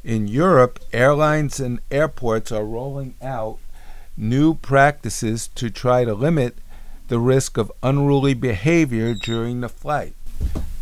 In 0.03 0.27
Europe, 0.27 0.81
airlines 0.95 1.61
and 1.61 1.81
airports 1.91 2.51
are 2.51 2.65
rolling 2.65 3.15
out 3.21 3.59
new 4.17 4.55
practices 4.55 5.49
to 5.57 5.69
try 5.69 6.05
to 6.05 6.15
limit 6.15 6.57
the 7.09 7.19
risk 7.19 7.59
of 7.59 7.71
unruly 7.83 8.33
behavior 8.33 9.15
during 9.15 9.61
the 9.61 9.69
flight. 9.69 10.15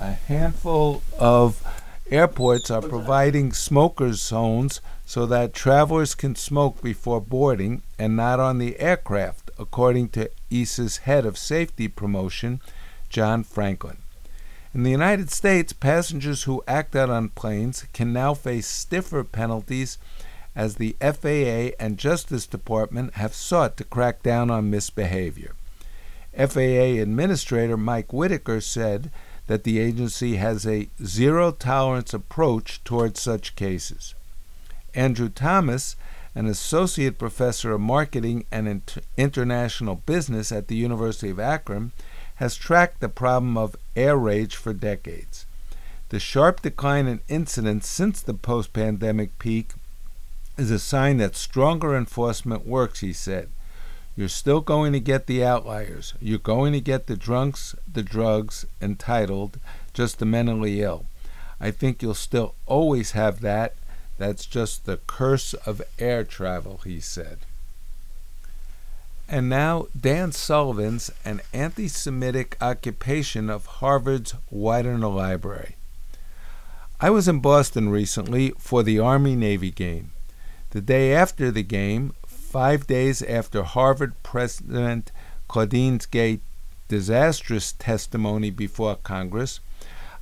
A 0.01 0.13
handful 0.13 1.03
of 1.19 1.61
airports 2.09 2.71
are 2.71 2.81
providing 2.81 3.53
smokers 3.53 4.21
zones 4.21 4.81
so 5.05 5.27
that 5.27 5.53
travelers 5.53 6.15
can 6.15 6.37
smoke 6.37 6.81
before 6.81 7.21
boarding 7.21 7.83
and 7.99 8.15
not 8.15 8.39
on 8.39 8.59
the 8.59 8.79
aircraft, 8.79 9.51
according 9.59 10.11
to 10.11 10.31
EASA's 10.51 10.99
head 10.99 11.27
of 11.27 11.37
safety 11.37 11.89
promotion, 11.89 12.61
John 13.09 13.43
Franklin. 13.43 13.99
In 14.73 14.85
the 14.85 14.91
United 14.91 15.33
States, 15.33 15.73
passengers 15.73 16.45
who 16.45 16.63
act 16.69 16.95
out 16.95 17.11
on 17.11 17.31
planes 17.31 17.85
can 17.93 18.13
now 18.13 18.35
face 18.35 18.69
stiffer 18.69 19.25
penalties 19.25 19.99
as 20.55 20.77
the 20.77 20.97
FAA 21.01 21.75
and 21.83 21.99
Justice 21.99 22.47
Department 22.47 23.15
have 23.15 23.35
sought 23.35 23.77
to 23.79 23.85
crack 23.85 24.23
down 24.23 24.49
on 24.49 24.71
misbehavior. 24.71 25.55
FAA 26.37 27.01
Administrator 27.01 27.77
Mike 27.77 28.13
Whitaker 28.13 28.61
said 28.61 29.11
that 29.49 29.65
the 29.65 29.81
agency 29.81 30.37
has 30.37 30.67
a 30.67 30.89
zero 31.03 31.51
tolerance 31.51 32.15
approach 32.15 32.83
towards 32.85 33.21
such 33.21 33.57
cases. 33.57 34.15
Andrew 34.95 35.29
Thomas, 35.29 35.97
an 36.35 36.47
associate 36.47 37.19
professor 37.19 37.73
of 37.73 37.81
marketing 37.81 38.45
and 38.53 38.69
inter- 38.69 39.01
international 39.17 39.97
business 39.97 40.53
at 40.53 40.69
the 40.69 40.77
University 40.77 41.31
of 41.31 41.41
Akron, 41.41 41.93
has 42.37 42.57
tracked 42.57 43.01
the 43.01 43.09
problem 43.09 43.57
of 43.57 43.75
air 43.97 44.17
rage 44.17 44.55
for 44.55 44.73
decades. 44.73 45.47
The 46.11 46.21
sharp 46.21 46.63
decline 46.63 47.07
in 47.07 47.21
incidents 47.29 47.89
since 47.89 48.21
the 48.21 48.35
post 48.35 48.73
pandemic 48.73 49.39
peak 49.39 49.73
is 50.59 50.71
a 50.71 50.79
sign 50.79 51.17
that 51.19 51.37
stronger 51.37 51.97
enforcement 51.97 52.67
works, 52.67 53.01
he 53.01 53.13
said. 53.13 53.49
You're 54.19 54.29
still 54.29 54.61
going 54.61 54.93
to 54.95 54.99
get 54.99 55.29
the 55.29 55.45
outliers. 55.45 56.15
You're 56.21 56.41
going 56.41 56.73
to 56.73 56.81
get 56.81 57.07
the 57.07 57.15
drunks, 57.17 57.77
the 57.87 58.03
drugs, 58.03 58.67
entitled, 58.83 59.61
just 59.95 60.19
the 60.19 60.27
mentally 60.27 60.83
ill. 60.83 61.07
I 61.61 61.71
think 61.71 62.03
you'll 62.03 62.15
still 62.15 62.57
always 62.67 63.13
have 63.13 63.43
that. 63.43 63.77
That's 64.19 64.45
just 64.45 64.87
the 64.87 64.97
curse 65.07 65.55
of 65.55 65.83
air 66.01 66.25
travel, 66.25 66.81
he 66.85 66.99
said. 66.99 67.39
and 69.29 69.49
now 69.49 69.87
Dan 69.99 70.33
Sullivan's 70.33 71.13
An 71.25 71.41
Anti 71.53 71.87
Semitic 71.87 72.57
Occupation 72.61 73.49
of 73.49 73.67
Harvard's 73.67 74.35
Widener 74.51 75.07
Library. 75.07 75.77
I 77.01 77.11
was 77.11 77.29
in 77.29 77.39
Boston 77.39 77.89
recently 77.91 78.51
for 78.59 78.83
the 78.83 78.99
Army 78.99 79.37
Navy 79.37 79.71
game. 79.71 80.11
The 80.71 80.81
day 80.81 81.15
after 81.15 81.53
the 81.53 81.63
game, 81.63 82.15
five 82.49 82.87
days 82.87 83.21
after 83.21 83.63
Harvard 83.63 84.15
President 84.23 85.13
Claudine 85.49 86.01
Gay's 86.11 86.41
disastrous 86.89 87.73
testimony 87.73 88.49
before 88.49 88.97
Congress, 88.97 89.61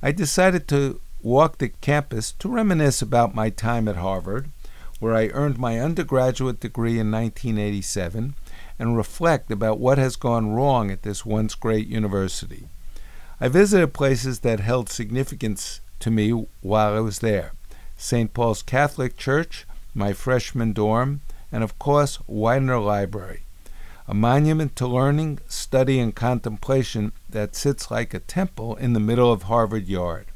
I 0.01 0.11
decided 0.11 0.67
to 0.67 0.99
walk 1.21 1.57
the 1.57 1.69
campus 1.69 2.33
to 2.33 2.49
reminisce 2.49 3.01
about 3.01 3.33
my 3.33 3.49
time 3.49 3.87
at 3.87 3.95
Harvard, 3.95 4.49
where 4.99 5.15
I 5.15 5.29
earned 5.29 5.57
my 5.57 5.79
undergraduate 5.79 6.59
degree 6.59 6.99
in 6.99 7.09
1987 7.09 8.35
and 8.77 8.97
reflect 8.97 9.49
about 9.49 9.79
what 9.79 9.97
has 9.97 10.17
gone 10.17 10.51
wrong 10.51 10.91
at 10.91 11.03
this 11.03 11.25
once 11.25 11.55
great 11.55 11.87
university. 11.87 12.67
I 13.39 13.47
visited 13.47 13.93
places 13.93 14.39
that 14.41 14.59
held 14.59 14.89
significance 14.89 15.79
to 15.99 16.11
me 16.11 16.31
while 16.59 16.93
I 16.93 16.99
was 16.99 17.19
there 17.19 17.53
St. 17.95 18.33
Paul's 18.33 18.61
Catholic 18.61 19.15
Church, 19.15 19.65
my 19.95 20.11
freshman 20.11 20.73
dorm, 20.73 21.21
and 21.57 21.63
of 21.63 21.79
course, 21.79 22.19
Widener 22.27 22.77
Library, 22.77 23.41
a 24.07 24.13
monument 24.13 24.75
to 24.75 24.85
learning, 24.85 25.39
study, 25.47 25.99
and 25.99 26.13
contemplation 26.13 27.13
that 27.27 27.55
sits 27.55 27.89
like 27.89 28.13
a 28.13 28.19
temple 28.19 28.75
in 28.75 28.93
the 28.93 28.99
middle 28.99 29.31
of 29.31 29.41
Harvard 29.41 29.87
Yard. 29.87 30.27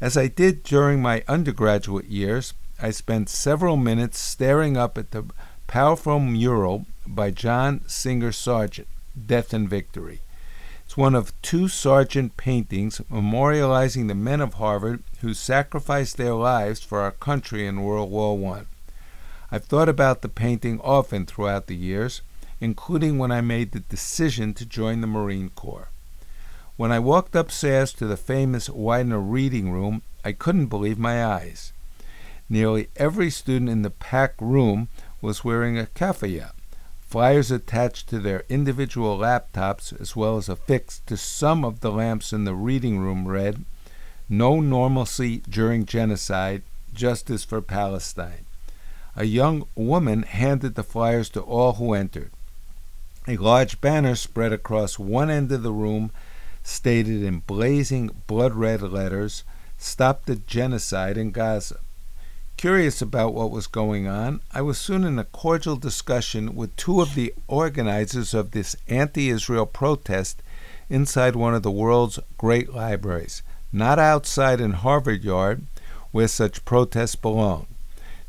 As 0.00 0.16
I 0.16 0.26
did 0.26 0.62
during 0.62 1.02
my 1.02 1.22
undergraduate 1.28 2.06
years, 2.06 2.54
I 2.80 2.92
spent 2.92 3.28
several 3.28 3.76
minutes 3.76 4.18
staring 4.18 4.78
up 4.78 4.96
at 4.96 5.10
the 5.10 5.26
powerful 5.66 6.18
mural 6.18 6.86
by 7.06 7.30
John 7.30 7.82
Singer 7.86 8.32
Sargent, 8.32 8.88
Death 9.26 9.52
and 9.52 9.68
Victory. 9.68 10.22
It's 10.86 10.96
one 10.96 11.14
of 11.14 11.38
two 11.42 11.68
Sargent 11.68 12.38
paintings 12.38 13.02
memorializing 13.12 14.08
the 14.08 14.14
men 14.14 14.40
of 14.40 14.54
Harvard 14.54 15.02
who 15.20 15.34
sacrificed 15.34 16.16
their 16.16 16.32
lives 16.32 16.80
for 16.80 17.00
our 17.00 17.12
country 17.12 17.66
in 17.66 17.82
World 17.82 18.10
War 18.10 18.56
I. 18.56 18.62
I've 19.50 19.64
thought 19.64 19.88
about 19.88 20.20
the 20.22 20.28
painting 20.28 20.78
often 20.80 21.24
throughout 21.24 21.68
the 21.68 21.76
years, 21.76 22.20
including 22.60 23.18
when 23.18 23.32
I 23.32 23.40
made 23.40 23.72
the 23.72 23.80
decision 23.80 24.52
to 24.54 24.66
join 24.66 25.00
the 25.00 25.06
Marine 25.06 25.50
Corps. 25.50 25.88
When 26.76 26.92
I 26.92 26.98
walked 26.98 27.34
upstairs 27.34 27.92
to 27.94 28.06
the 28.06 28.16
famous 28.16 28.68
Widener 28.68 29.18
Reading 29.18 29.72
Room, 29.72 30.02
I 30.24 30.32
couldn't 30.32 30.66
believe 30.66 30.98
my 30.98 31.24
eyes. 31.24 31.72
Nearly 32.48 32.88
every 32.96 33.30
student 33.30 33.70
in 33.70 33.82
the 33.82 33.90
packed 33.90 34.40
room 34.40 34.88
was 35.20 35.44
wearing 35.44 35.78
a 35.78 35.86
keffiyeh, 35.86 36.52
flyers 37.00 37.50
attached 37.50 38.08
to 38.10 38.18
their 38.18 38.44
individual 38.50 39.16
laptops 39.18 39.98
as 39.98 40.14
well 40.14 40.36
as 40.36 40.48
affixed 40.48 41.06
to 41.06 41.16
some 41.16 41.64
of 41.64 41.80
the 41.80 41.90
lamps 41.90 42.34
in 42.34 42.44
the 42.44 42.54
reading 42.54 42.98
room 42.98 43.26
read, 43.26 43.64
No 44.28 44.60
normalcy 44.60 45.38
during 45.48 45.86
genocide, 45.86 46.62
justice 46.92 47.44
for 47.44 47.62
Palestine. 47.62 48.44
A 49.20 49.24
young 49.24 49.66
woman 49.74 50.22
handed 50.22 50.76
the 50.76 50.84
flyers 50.84 51.28
to 51.30 51.40
all 51.40 51.72
who 51.72 51.92
entered. 51.92 52.30
A 53.26 53.36
large 53.36 53.80
banner 53.80 54.14
spread 54.14 54.52
across 54.52 54.96
one 54.96 55.28
end 55.28 55.50
of 55.50 55.64
the 55.64 55.72
room 55.72 56.12
stated 56.62 57.24
in 57.24 57.40
blazing 57.40 58.10
blood 58.28 58.54
red 58.54 58.80
letters, 58.80 59.42
Stop 59.76 60.26
the 60.26 60.36
genocide 60.36 61.18
in 61.18 61.32
Gaza. 61.32 61.80
Curious 62.56 63.02
about 63.02 63.34
what 63.34 63.50
was 63.50 63.66
going 63.66 64.06
on, 64.06 64.40
I 64.52 64.62
was 64.62 64.78
soon 64.78 65.02
in 65.02 65.18
a 65.18 65.24
cordial 65.24 65.74
discussion 65.74 66.54
with 66.54 66.76
two 66.76 67.00
of 67.00 67.16
the 67.16 67.34
organizers 67.48 68.34
of 68.34 68.52
this 68.52 68.76
anti 68.86 69.30
Israel 69.30 69.66
protest 69.66 70.44
inside 70.88 71.34
one 71.34 71.56
of 71.56 71.64
the 71.64 71.72
world's 71.72 72.20
great 72.36 72.72
libraries, 72.72 73.42
not 73.72 73.98
outside 73.98 74.60
in 74.60 74.74
Harvard 74.74 75.24
Yard, 75.24 75.62
where 76.12 76.28
such 76.28 76.64
protests 76.64 77.16
belong. 77.16 77.66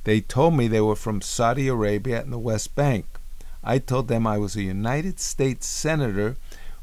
They 0.09 0.21
told 0.21 0.55
me 0.55 0.67
they 0.67 0.81
were 0.81 0.95
from 0.95 1.21
Saudi 1.21 1.67
Arabia 1.67 2.19
and 2.19 2.33
the 2.33 2.39
West 2.39 2.73
Bank. 2.73 3.05
I 3.63 3.77
told 3.77 4.07
them 4.07 4.25
I 4.25 4.39
was 4.39 4.55
a 4.55 4.63
United 4.63 5.19
States 5.19 5.67
Senator 5.67 6.35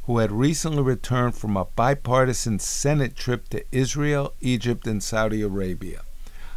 who 0.04 0.18
had 0.18 0.30
recently 0.30 0.84
returned 0.84 1.34
from 1.34 1.56
a 1.56 1.64
bipartisan 1.64 2.60
Senate 2.60 3.16
trip 3.16 3.48
to 3.48 3.64
Israel, 3.72 4.32
Egypt, 4.40 4.86
and 4.86 5.02
Saudi 5.02 5.42
Arabia. 5.42 6.02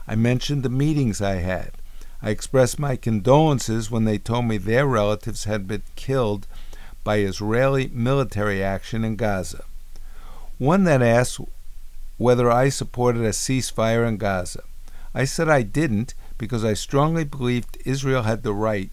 I 0.08 0.14
mentioned 0.14 0.62
the 0.62 0.70
meetings 0.70 1.24
I 1.24 1.38
had. 1.38 1.72
I 2.22 2.30
expressed 2.30 2.78
my 2.78 2.96
condolences 2.96 3.90
when 3.90 4.06
they 4.06 4.20
told 4.20 4.46
me 4.46 4.58
their 4.58 4.86
relatives 4.86 5.46
had 5.46 5.68
been 5.68 5.82
killed 5.96 6.46
by 7.04 7.18
Israeli 7.18 7.90
military 7.92 8.64
action 8.64 9.04
in 9.04 9.16
Gaza. 9.16 9.64
One 10.60 10.84
then 10.84 11.02
asked 11.02 11.42
whether 12.20 12.52
I 12.52 12.70
supported 12.70 13.24
a 13.24 13.30
ceasefire 13.30 14.08
in 14.08 14.18
Gaza. 14.18 14.62
I 15.16 15.26
said 15.26 15.50
I 15.50 15.64
didn't 15.64 16.14
because 16.40 16.66
I 16.66 16.74
strongly 16.74 17.24
believed 17.24 17.78
Israel 17.86 18.24
had 18.24 18.42
the 18.42 18.54
right 18.54 18.90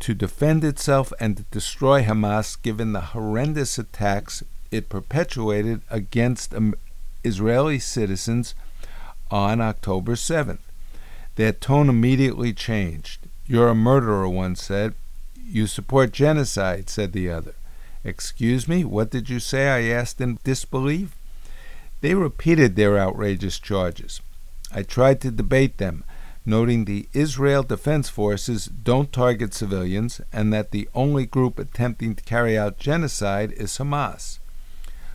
to 0.00 0.14
defend 0.14 0.64
itself 0.64 1.12
and 1.20 1.36
to 1.36 1.44
destroy 1.52 2.02
Hamas 2.02 2.60
given 2.60 2.92
the 2.92 3.12
horrendous 3.12 3.78
attacks 3.78 4.42
it 4.72 4.88
perpetuated 4.88 5.82
against 5.90 6.54
Israeli 7.22 7.78
citizens 7.78 8.54
on 9.30 9.60
October 9.60 10.14
7th. 10.14 10.58
Their 11.36 11.52
tone 11.52 11.88
immediately 11.88 12.52
changed. 12.52 13.28
You're 13.46 13.68
a 13.68 13.74
murderer, 13.74 14.28
one 14.28 14.56
said. 14.56 14.94
You 15.36 15.66
support 15.66 16.12
genocide, 16.12 16.88
said 16.88 17.12
the 17.12 17.30
other. 17.30 17.54
Excuse 18.04 18.66
me, 18.66 18.84
what 18.84 19.10
did 19.10 19.28
you 19.28 19.38
say? 19.38 19.68
I 19.68 19.94
asked 19.94 20.20
in 20.20 20.38
disbelief. 20.44 21.14
They 22.00 22.14
repeated 22.14 22.76
their 22.76 22.98
outrageous 22.98 23.58
charges. 23.58 24.20
I 24.72 24.82
tried 24.82 25.20
to 25.22 25.30
debate 25.30 25.78
them, 25.78 26.04
noting 26.44 26.84
the 26.84 27.08
Israel 27.12 27.62
Defense 27.62 28.08
Forces 28.08 28.66
don't 28.66 29.12
target 29.12 29.54
civilians 29.54 30.20
and 30.32 30.52
that 30.52 30.70
the 30.70 30.88
only 30.94 31.26
group 31.26 31.58
attempting 31.58 32.14
to 32.14 32.22
carry 32.24 32.56
out 32.58 32.78
genocide 32.78 33.52
is 33.52 33.78
Hamas. 33.78 34.38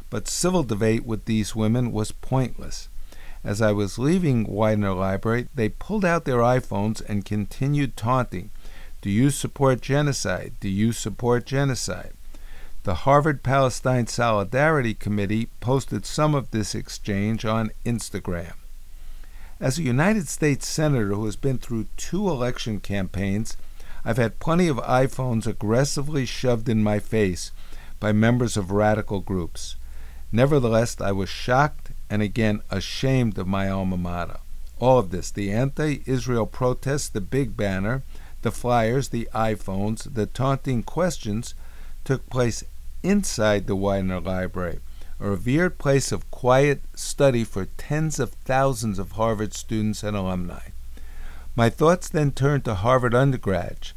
But 0.09 0.27
civil 0.27 0.63
debate 0.63 1.05
with 1.05 1.25
these 1.25 1.55
women 1.55 1.91
was 1.91 2.11
pointless. 2.11 2.89
As 3.43 3.61
I 3.61 3.71
was 3.71 3.99
leaving 3.99 4.45
Widener 4.45 4.93
Library, 4.93 5.47
they 5.53 5.69
pulled 5.69 6.03
out 6.03 6.25
their 6.25 6.39
iPhones 6.39 7.01
and 7.07 7.25
continued 7.25 7.95
taunting. 7.95 8.49
Do 9.01 9.09
you 9.09 9.29
support 9.29 9.81
genocide? 9.81 10.53
Do 10.59 10.69
you 10.69 10.91
support 10.91 11.45
genocide? 11.45 12.13
The 12.83 12.95
Harvard 12.95 13.43
Palestine 13.43 14.07
Solidarity 14.07 14.93
Committee 14.93 15.49
posted 15.59 16.05
some 16.05 16.33
of 16.33 16.51
this 16.51 16.73
exchange 16.73 17.45
on 17.45 17.71
Instagram. 17.85 18.53
As 19.59 19.79
a 19.79 19.83
United 19.83 20.27
States 20.27 20.67
Senator 20.67 21.13
who 21.13 21.23
has 21.23 21.37
been 21.37 21.57
through 21.59 21.87
two 21.95 22.27
election 22.27 22.81
campaigns, 22.81 23.55
I've 24.03 24.17
had 24.17 24.39
plenty 24.39 24.67
of 24.67 24.77
iPhones 24.77 25.47
aggressively 25.47 26.25
shoved 26.25 26.67
in 26.67 26.83
my 26.83 26.99
face 26.99 27.51
by 28.01 28.11
members 28.11 28.57
of 28.57 28.71
radical 28.71 29.21
groups. 29.21 29.77
Nevertheless, 30.29 30.99
I 30.99 31.13
was 31.13 31.29
shocked 31.29 31.91
and 32.09 32.21
again 32.21 32.63
ashamed 32.69 33.37
of 33.37 33.47
my 33.47 33.69
alma 33.69 33.95
mater. 33.95 34.39
All 34.77 34.99
of 34.99 35.11
this 35.11 35.31
the 35.31 35.53
anti 35.53 36.03
Israel 36.05 36.45
protests, 36.45 37.07
the 37.07 37.21
big 37.21 37.55
banner, 37.55 38.03
the 38.41 38.51
flyers, 38.51 39.07
the 39.07 39.29
iPhones, 39.33 40.13
the 40.15 40.25
taunting 40.25 40.83
questions 40.83 41.55
took 42.03 42.29
place 42.29 42.65
inside 43.03 43.67
the 43.67 43.75
Widener 43.75 44.19
Library, 44.19 44.79
a 45.19 45.29
revered 45.29 45.77
place 45.77 46.11
of 46.11 46.29
quiet 46.31 46.81
study 46.93 47.43
for 47.43 47.65
tens 47.77 48.19
of 48.19 48.31
thousands 48.31 48.99
of 48.99 49.13
Harvard 49.13 49.53
students 49.53 50.03
and 50.03 50.15
alumni. 50.15 50.69
My 51.55 51.69
thoughts 51.69 52.09
then 52.09 52.31
turned 52.31 52.65
to 52.65 52.75
Harvard 52.75 53.15
undergrads. 53.15 53.93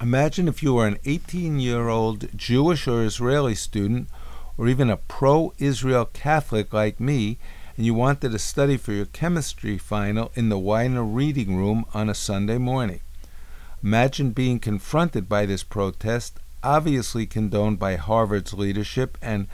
Imagine 0.00 0.48
if 0.48 0.62
you 0.62 0.74
were 0.74 0.86
an 0.86 0.98
18 1.04 1.58
year 1.58 1.88
old 1.88 2.28
Jewish 2.36 2.86
or 2.86 3.02
Israeli 3.02 3.54
student 3.54 4.08
or 4.56 4.68
even 4.68 4.88
a 4.88 4.96
pro 4.96 5.52
Israel 5.58 6.04
Catholic 6.12 6.72
like 6.72 7.00
me, 7.00 7.38
and 7.76 7.84
you 7.84 7.94
wanted 7.94 8.30
to 8.30 8.38
study 8.38 8.76
for 8.76 8.92
your 8.92 9.06
chemistry 9.06 9.78
final 9.78 10.30
in 10.34 10.48
the 10.48 10.58
Widener 10.58 11.02
reading 11.02 11.56
room 11.56 11.84
on 11.92 12.08
a 12.08 12.14
Sunday 12.14 12.58
morning. 12.58 13.00
Imagine 13.82 14.30
being 14.30 14.58
confronted 14.58 15.28
by 15.28 15.46
this 15.46 15.62
protest, 15.62 16.38
obviously 16.62 17.26
condoned 17.26 17.78
by 17.78 17.96
Harvard's 17.96 18.52
leadership 18.52 19.16
and 19.22 19.48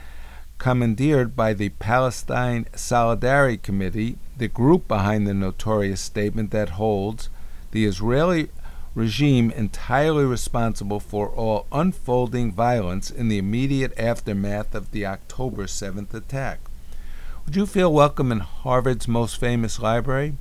commandeered 0.57 1.35
by 1.35 1.53
the 1.53 1.69
Palestine 1.69 2.65
Solidarity 2.75 3.57
Committee, 3.57 4.17
the 4.37 4.47
group 4.47 4.87
behind 4.87 5.27
the 5.27 5.33
notorious 5.33 6.01
statement 6.01 6.51
that 6.51 6.69
holds 6.69 7.29
the 7.71 7.85
Israeli 7.85 8.49
regime 8.95 9.51
entirely 9.51 10.25
responsible 10.25 10.99
for 10.99 11.29
all 11.29 11.67
unfolding 11.71 12.51
violence 12.51 13.11
in 13.11 13.29
the 13.29 13.37
immediate 13.37 13.93
aftermath 13.97 14.73
of 14.73 14.91
the 14.91 15.05
October 15.05 15.65
7th 15.65 16.13
attack. 16.13 16.59
Would 17.45 17.55
you 17.55 17.67
feel 17.67 17.93
welcome 17.93 18.31
in 18.31 18.39
Harvard's 18.39 19.07
most 19.07 19.39
famous 19.39 19.79
library? 19.79 20.35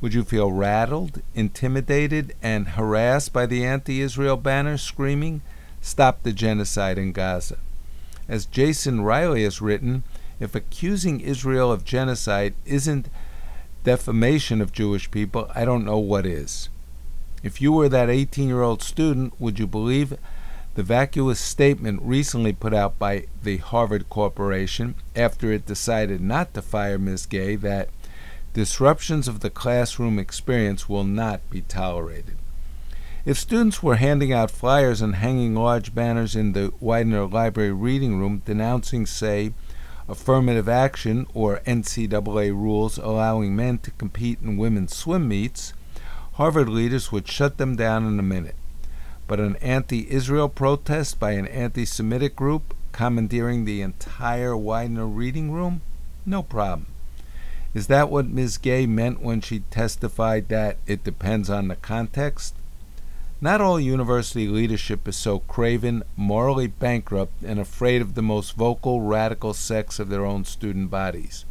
Would 0.00 0.14
you 0.14 0.22
feel 0.22 0.52
rattled, 0.52 1.20
intimidated, 1.34 2.34
and 2.40 2.68
harassed 2.68 3.32
by 3.32 3.46
the 3.46 3.64
anti 3.64 4.00
Israel 4.00 4.36
banners 4.36 4.82
screaming, 4.82 5.42
stop 5.80 6.22
the 6.22 6.32
genocide 6.32 6.98
in 6.98 7.12
Gaza. 7.12 7.58
As 8.28 8.46
Jason 8.46 9.02
Riley 9.02 9.44
has 9.44 9.60
written, 9.60 10.02
if 10.40 10.54
accusing 10.54 11.20
Israel 11.20 11.70
of 11.70 11.84
genocide 11.84 12.54
isn't 12.64 13.08
defamation 13.84 14.60
of 14.60 14.72
Jewish 14.72 15.10
people, 15.10 15.50
I 15.54 15.64
don't 15.64 15.84
know 15.84 15.98
what 15.98 16.26
is. 16.26 16.68
If 17.42 17.62
you 17.62 17.72
were 17.72 17.88
that 17.88 18.10
18 18.10 18.48
year 18.48 18.62
old 18.62 18.82
student, 18.82 19.40
would 19.40 19.58
you 19.58 19.66
believe 19.66 20.18
the 20.74 20.82
vacuous 20.82 21.40
statement 21.40 22.02
recently 22.02 22.52
put 22.52 22.74
out 22.74 22.98
by 22.98 23.26
the 23.42 23.58
Harvard 23.58 24.10
Corporation 24.10 24.94
after 25.14 25.52
it 25.52 25.64
decided 25.64 26.20
not 26.20 26.52
to 26.54 26.62
fire 26.62 26.98
Ms. 26.98 27.26
Gay 27.26 27.56
that 27.56 27.88
disruptions 28.52 29.28
of 29.28 29.40
the 29.40 29.50
classroom 29.50 30.18
experience 30.18 30.88
will 30.88 31.04
not 31.04 31.48
be 31.48 31.62
tolerated? 31.62 32.36
If 33.26 33.40
students 33.40 33.82
were 33.82 33.96
handing 33.96 34.32
out 34.32 34.52
flyers 34.52 35.02
and 35.02 35.16
hanging 35.16 35.56
large 35.56 35.92
banners 35.92 36.36
in 36.36 36.52
the 36.52 36.72
Widener 36.78 37.26
Library 37.26 37.72
reading 37.72 38.20
room 38.20 38.40
denouncing, 38.44 39.04
say, 39.04 39.52
affirmative 40.08 40.68
action 40.68 41.26
or 41.34 41.58
NCAA 41.66 42.52
rules 42.52 42.98
allowing 42.98 43.56
men 43.56 43.78
to 43.78 43.90
compete 43.90 44.38
in 44.40 44.56
women's 44.56 44.94
swim 44.94 45.26
meets, 45.26 45.72
Harvard 46.34 46.68
leaders 46.68 47.10
would 47.10 47.26
shut 47.26 47.58
them 47.58 47.74
down 47.74 48.06
in 48.06 48.20
a 48.20 48.22
minute. 48.22 48.54
But 49.26 49.40
an 49.40 49.56
anti 49.56 50.08
Israel 50.08 50.48
protest 50.48 51.18
by 51.18 51.32
an 51.32 51.48
anti 51.48 51.84
Semitic 51.84 52.36
group 52.36 52.76
commandeering 52.92 53.64
the 53.64 53.82
entire 53.82 54.56
Widener 54.56 55.08
reading 55.08 55.50
room? 55.50 55.80
No 56.24 56.44
problem. 56.44 56.86
Is 57.74 57.88
that 57.88 58.08
what 58.08 58.28
Ms. 58.28 58.56
Gay 58.56 58.86
meant 58.86 59.20
when 59.20 59.40
she 59.40 59.64
testified 59.72 60.48
that 60.48 60.76
it 60.86 61.02
depends 61.02 61.50
on 61.50 61.66
the 61.66 61.74
context? 61.74 62.55
Not 63.40 63.60
all 63.60 63.78
university 63.78 64.48
leadership 64.48 65.06
is 65.06 65.16
so 65.16 65.40
craven, 65.40 66.02
morally 66.16 66.66
bankrupt, 66.66 67.42
and 67.42 67.60
afraid 67.60 68.00
of 68.00 68.14
the 68.14 68.22
most 68.22 68.56
vocal, 68.56 69.02
radical 69.02 69.52
sects 69.52 69.98
of 69.98 70.08
their 70.08 70.24
own 70.24 70.44
student 70.44 70.90
bodies. 70.90 71.44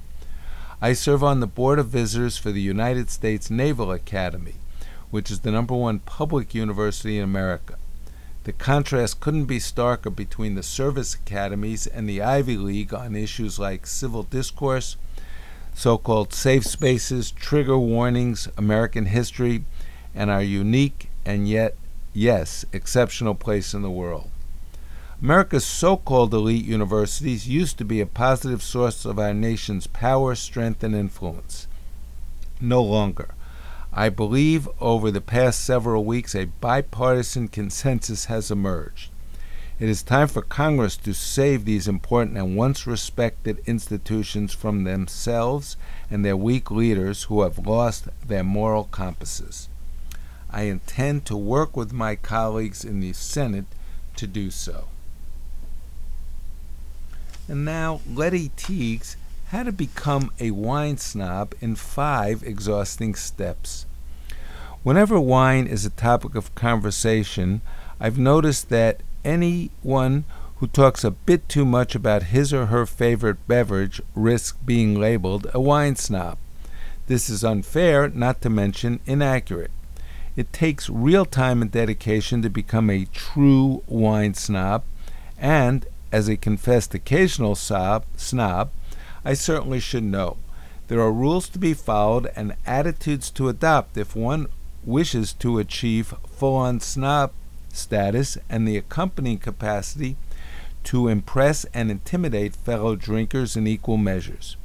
I 0.81 0.93
serve 0.93 1.23
on 1.23 1.39
the 1.39 1.47
Board 1.47 1.79
of 1.79 1.87
Visitors 1.87 2.37
for 2.37 2.51
the 2.51 2.61
United 2.61 3.09
States 3.09 3.49
Naval 3.49 3.91
Academy 3.91 4.55
which 5.15 5.31
is 5.31 5.39
the 5.39 5.51
number 5.51 5.73
one 5.73 5.99
public 5.99 6.53
university 6.53 7.17
in 7.17 7.23
America. 7.23 7.75
The 8.43 8.51
contrast 8.51 9.21
couldn't 9.21 9.45
be 9.45 9.59
starker 9.59 10.13
between 10.13 10.55
the 10.55 10.61
service 10.61 11.15
academies 11.15 11.87
and 11.87 12.07
the 12.07 12.21
Ivy 12.21 12.57
League 12.57 12.93
on 12.93 13.15
issues 13.15 13.57
like 13.57 13.87
civil 13.87 14.23
discourse, 14.23 14.97
so 15.73 15.97
called 15.97 16.33
safe 16.33 16.65
spaces, 16.65 17.31
trigger 17.31 17.79
warnings, 17.79 18.49
American 18.57 19.05
history, 19.05 19.63
and 20.13 20.29
our 20.29 20.43
unique 20.43 21.09
and 21.25 21.47
yet, 21.47 21.75
yes, 22.13 22.65
exceptional 22.71 23.35
place 23.35 23.73
in 23.73 23.81
the 23.81 23.89
world. 23.89 24.29
America's 25.21 25.65
so 25.65 25.97
called 25.97 26.33
elite 26.33 26.65
universities 26.65 27.47
used 27.47 27.77
to 27.77 27.85
be 27.85 28.01
a 28.01 28.05
positive 28.05 28.61
source 28.61 29.05
of 29.05 29.17
our 29.17 29.33
nation's 29.33 29.87
power, 29.87 30.35
strength, 30.35 30.83
and 30.83 30.93
influence. 30.93 31.67
No 32.59 32.83
longer. 32.83 33.29
I 33.93 34.09
believe 34.09 34.67
over 34.81 35.09
the 35.09 35.21
past 35.21 35.63
several 35.63 36.03
weeks 36.03 36.35
a 36.35 36.45
bipartisan 36.59 37.47
consensus 37.47 38.25
has 38.25 38.51
emerged. 38.51 39.09
It 39.79 39.89
is 39.89 40.03
time 40.03 40.27
for 40.27 40.41
Congress 40.41 40.95
to 40.97 41.13
save 41.13 41.65
these 41.65 41.87
important 41.87 42.37
and 42.37 42.55
once 42.55 42.85
respected 42.85 43.61
institutions 43.65 44.53
from 44.53 44.83
themselves 44.83 45.75
and 46.09 46.23
their 46.23 46.37
weak 46.37 46.69
leaders 46.69 47.23
who 47.23 47.41
have 47.41 47.65
lost 47.65 48.07
their 48.25 48.43
moral 48.43 48.85
compasses. 48.85 49.69
I 50.55 50.63
intend 50.63 51.25
to 51.25 51.35
work 51.35 51.75
with 51.75 51.91
my 51.91 52.15
colleagues 52.15 52.85
in 52.85 53.01
the 53.01 53.11
Senate 53.11 53.65
to 54.15 54.25
do 54.25 54.49
so. 54.49 54.87
And 57.49 57.65
now, 57.65 57.99
Lettie 58.09 58.51
Teagues 58.55 59.17
how 59.49 59.63
to 59.63 59.71
become 59.73 60.31
a 60.39 60.51
wine 60.51 60.97
snob 60.97 61.53
in 61.59 61.75
five 61.75 62.41
exhausting 62.41 63.15
steps. 63.15 63.85
Whenever 64.81 65.19
wine 65.19 65.67
is 65.67 65.85
a 65.85 65.89
topic 65.89 66.35
of 66.35 66.55
conversation, 66.55 67.59
I've 67.99 68.17
noticed 68.17 68.69
that 68.69 69.01
anyone 69.25 70.23
who 70.57 70.67
talks 70.67 71.03
a 71.03 71.11
bit 71.11 71.49
too 71.49 71.65
much 71.65 71.95
about 71.95 72.23
his 72.23 72.53
or 72.53 72.67
her 72.67 72.85
favorite 72.85 73.45
beverage 73.45 74.01
risks 74.15 74.57
being 74.65 74.97
labeled 74.97 75.47
a 75.53 75.59
wine 75.59 75.97
snob. 75.97 76.37
This 77.07 77.29
is 77.29 77.43
unfair, 77.43 78.07
not 78.07 78.41
to 78.41 78.49
mention 78.49 79.01
inaccurate. 79.05 79.71
It 80.35 80.51
takes 80.51 80.89
real 80.89 81.25
time 81.25 81.61
and 81.61 81.71
dedication 81.71 82.41
to 82.41 82.49
become 82.49 82.89
a 82.89 83.05
true 83.05 83.83
wine 83.87 84.33
snob, 84.33 84.83
and 85.37 85.85
as 86.11 86.27
a 86.27 86.35
confessed 86.35 86.93
occasional 86.93 87.55
sob, 87.55 88.05
snob, 88.17 88.71
I 89.23 89.33
certainly 89.33 89.79
should 89.79 90.03
know. 90.03 90.37
There 90.87 90.99
are 90.99 91.11
rules 91.11 91.47
to 91.49 91.59
be 91.59 91.73
followed 91.73 92.31
and 92.35 92.55
attitudes 92.65 93.29
to 93.31 93.49
adopt 93.49 93.97
if 93.97 94.15
one 94.15 94.47
wishes 94.83 95.33
to 95.33 95.57
achieve 95.57 96.13
full 96.27 96.55
on 96.55 96.79
snob 96.79 97.31
status 97.71 98.37
and 98.49 98.67
the 98.67 98.77
accompanying 98.77 99.39
capacity 99.39 100.15
to 100.83 101.07
impress 101.07 101.65
and 101.73 101.89
intimidate 101.89 102.55
fellow 102.55 102.95
drinkers 102.95 103.55
in 103.55 103.67
equal 103.67 103.97
measures. 103.97 104.57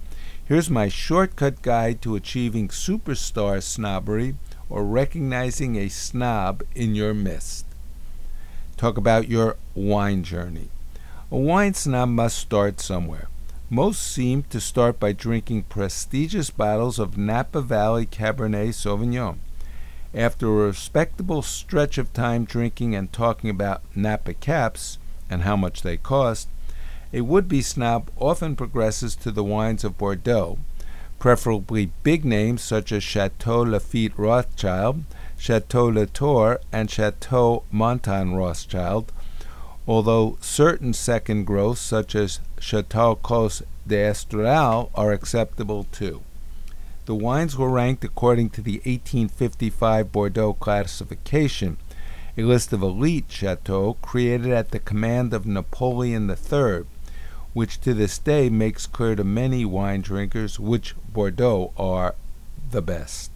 Here's 0.45 0.69
my 0.69 0.89
shortcut 0.89 1.63
guide 1.63 2.03
to 2.03 2.17
achieving 2.17 2.69
superstar 2.69 3.63
snobbery 3.63 4.35
or 4.71 4.85
recognizing 4.85 5.77
a 5.77 5.89
snob 5.89 6.63
in 6.75 6.95
your 6.95 7.13
midst. 7.13 7.67
Talk 8.77 8.97
about 8.97 9.29
your 9.29 9.57
wine 9.75 10.23
journey. 10.23 10.71
A 11.31 11.37
wine 11.37 11.75
snob 11.75 12.09
must 12.09 12.39
start 12.39 12.81
somewhere. 12.81 13.29
Most 13.69 14.03
seem 14.03 14.45
to 14.45 14.61
start 14.61 14.99
by 14.99 15.13
drinking 15.13 15.65
prestigious 15.65 16.51
bottles 16.51 16.99
of 16.99 17.19
Napa 17.19 17.61
Valley 17.61 18.07
Cabernet 18.07 18.71
Sauvignon. 18.71 19.39
After 20.15 20.47
a 20.49 20.67
respectable 20.67 21.43
stretch 21.43 21.99
of 21.99 22.13
time 22.13 22.45
drinking 22.45 22.97
and 22.97 23.13
talking 23.13 23.51
about 23.51 23.83
Napa 23.95 24.35
caps 24.35 24.99
and 25.29 25.43
how 25.43 25.57
much 25.57 25.83
they 25.83 25.97
cost, 25.97 26.49
a 27.13 27.21
would 27.21 27.49
be 27.49 27.63
snob 27.63 28.11
often 28.17 28.57
progresses 28.57 29.15
to 29.17 29.31
the 29.31 29.45
wines 29.45 29.85
of 29.85 29.99
Bordeaux, 29.99 30.59
preferably 31.21 31.93
big 32.03 32.25
names 32.25 32.63
such 32.63 32.91
as 32.91 33.05
Chateau 33.05 33.63
Lafite 33.63 34.15
Rothschild, 34.17 35.05
Chateau 35.39 35.87
Latour, 35.87 36.59
and 36.73 36.91
Chateau 36.91 37.63
Mouton 37.71 38.35
Rothschild, 38.35 39.13
although 39.87 40.39
certain 40.41 40.93
second 40.93 41.45
growths 41.45 41.81
such 41.81 42.15
as 42.15 42.41
Chateau 42.59 43.15
Cos 43.17 43.63
d'Estournel 43.87 44.91
are 44.95 45.13
acceptable 45.13 45.85
too. 45.93 46.23
The 47.05 47.15
wines 47.15 47.57
were 47.57 47.71
ranked 47.71 48.05
according 48.05 48.51
to 48.51 48.63
the 48.63 48.79
1855 48.79 50.11
Bordeaux 50.11 50.55
classification, 50.55 51.77
a 52.39 52.43
list 52.43 52.73
of 52.73 52.83
elite 52.83 53.27
chateaux 53.29 53.99
created 54.01 54.53
at 54.53 54.71
the 54.71 54.79
command 54.79 55.35
of 55.35 55.45
Napoleon 55.45 56.31
III, 56.31 56.85
which 57.53 57.81
to 57.81 57.95
this 57.95 58.19
day 58.19 58.49
makes 58.49 58.87
clear 58.87 59.17
to 59.17 59.25
many 59.25 59.65
wine 59.65 60.01
drinkers 60.01 60.61
which 60.61 60.95
Bordeaux 61.13 61.73
are 61.77 62.15
the 62.71 62.83
best. 62.83 63.31